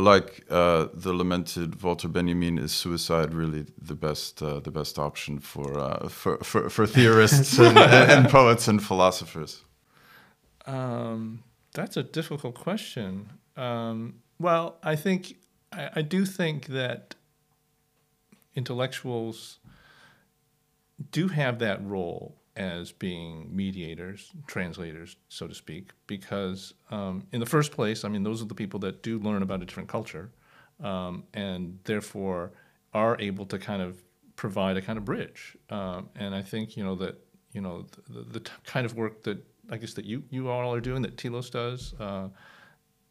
[0.00, 5.38] like uh, the lamented Walter Benjamin, is suicide really the best uh, the best option
[5.38, 9.64] for uh, for, for, for theorists and, and poets and philosophers?
[10.66, 11.42] Um,
[11.74, 13.30] that's a difficult question.
[13.56, 15.36] Um, well, I think
[15.72, 17.14] I, I do think that
[18.54, 19.58] intellectuals
[21.12, 27.46] do have that role as being mediators, translators, so to speak, because um, in the
[27.46, 30.30] first place, I mean, those are the people that do learn about a different culture,
[30.82, 32.52] um, and therefore
[32.92, 34.02] are able to kind of
[34.36, 35.56] provide a kind of bridge.
[35.68, 37.16] Um, and I think you know that
[37.52, 39.38] you know the, the, t- kind of work that
[39.70, 41.94] I guess that you you all are doing, that Telos does.
[41.98, 42.28] Uh,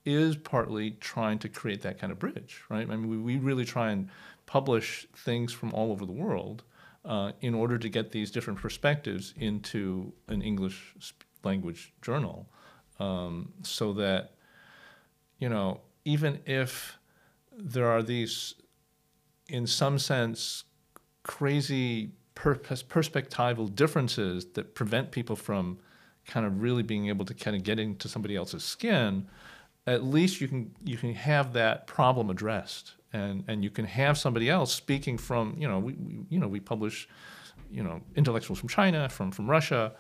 [0.06, 2.90] is partly trying to create that kind of bridge, right?
[2.90, 4.10] I mean, we, we really try and
[4.46, 6.64] publish things from all over the world
[7.06, 10.96] uh, in order to get these different perspectives into an English
[11.44, 12.50] language journal.
[13.00, 14.34] um, so that
[15.40, 16.98] you know even if
[17.58, 18.56] there are these
[19.48, 20.66] in some sense
[21.24, 25.78] crazy per- perspectival differences that prevent people from
[26.26, 29.28] kind of really being able to kind of get into somebody else's skin
[29.90, 32.94] at least you can you can have that problem addressed.
[33.12, 36.48] And and you can have somebody else speaking from you know we, we you know
[36.48, 37.08] we publish
[37.72, 39.94] you know intellectuals from China from from Russia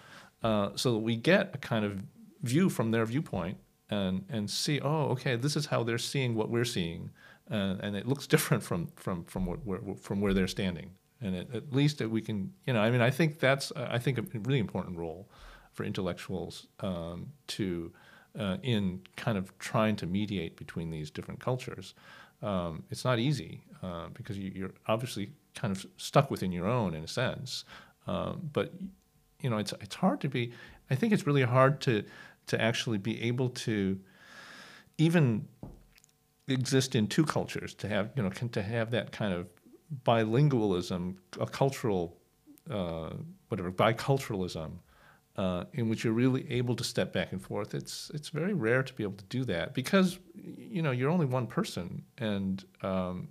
[0.43, 2.03] uh, so that we get a kind of
[2.43, 3.57] view from their viewpoint
[3.89, 7.09] and and see oh okay this is how they're seeing what we're seeing.
[7.49, 10.91] Uh, and it looks different from from from what, where from where they're standing.
[11.21, 14.19] And it, at least we can you know I mean I think that's I think
[14.19, 15.27] a really important role
[15.73, 17.91] for intellectuals um, to
[18.37, 21.93] uh, in kind of trying to mediate between these different cultures.
[22.41, 26.93] Um, it's not easy uh, because you, are obviously kind of stuck within your own
[26.93, 27.65] in a sense.
[28.07, 28.73] Um, but
[29.41, 30.51] you know, it's it's hard to be.
[30.89, 32.03] I think it's really hard to
[32.47, 33.99] to actually be able to
[34.97, 35.47] even
[36.47, 39.47] exist in two cultures to have you know to have that kind of
[40.05, 42.17] bilingualism, a cultural
[42.69, 43.11] uh,
[43.49, 44.71] whatever biculturalism
[45.39, 47.73] uh, in which you're really able to step back and forth.
[47.73, 51.25] It's it's very rare to be able to do that because you know you're only
[51.25, 53.29] one person, and um,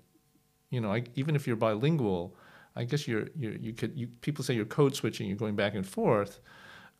[0.71, 2.35] you know I, even if you're bilingual,
[2.75, 5.75] I guess you're, you're you could you, people say you're code switching, you're going back
[5.75, 6.41] and forth,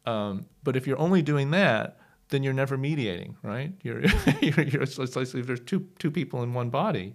[0.05, 1.99] um, but if you're only doing that,
[2.29, 3.73] then you're never mediating, right?
[3.83, 4.03] You're,
[4.43, 7.15] you're, you're it's like if there's two two people in one body,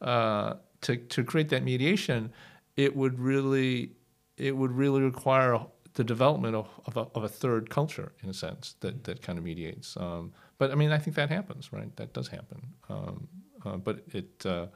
[0.00, 2.32] uh, to to create that mediation,
[2.78, 3.92] it would really
[4.38, 5.58] it would really require
[5.94, 9.38] the development of, of, a, of a third culture in a sense that, that kind
[9.38, 9.96] of mediates.
[9.96, 11.94] Um, but I mean, I think that happens, right?
[11.96, 12.74] That does happen.
[12.88, 13.28] Um,
[13.64, 14.66] uh, but it, uh,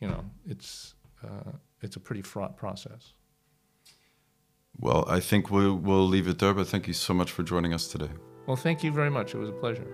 [0.00, 3.12] you know, it's uh, it's a pretty fraught process.
[4.78, 6.52] Well, I think we'll, we'll leave it there.
[6.52, 8.10] But thank you so much for joining us today.
[8.46, 9.34] Well, thank you very much.
[9.34, 9.86] It was a pleasure.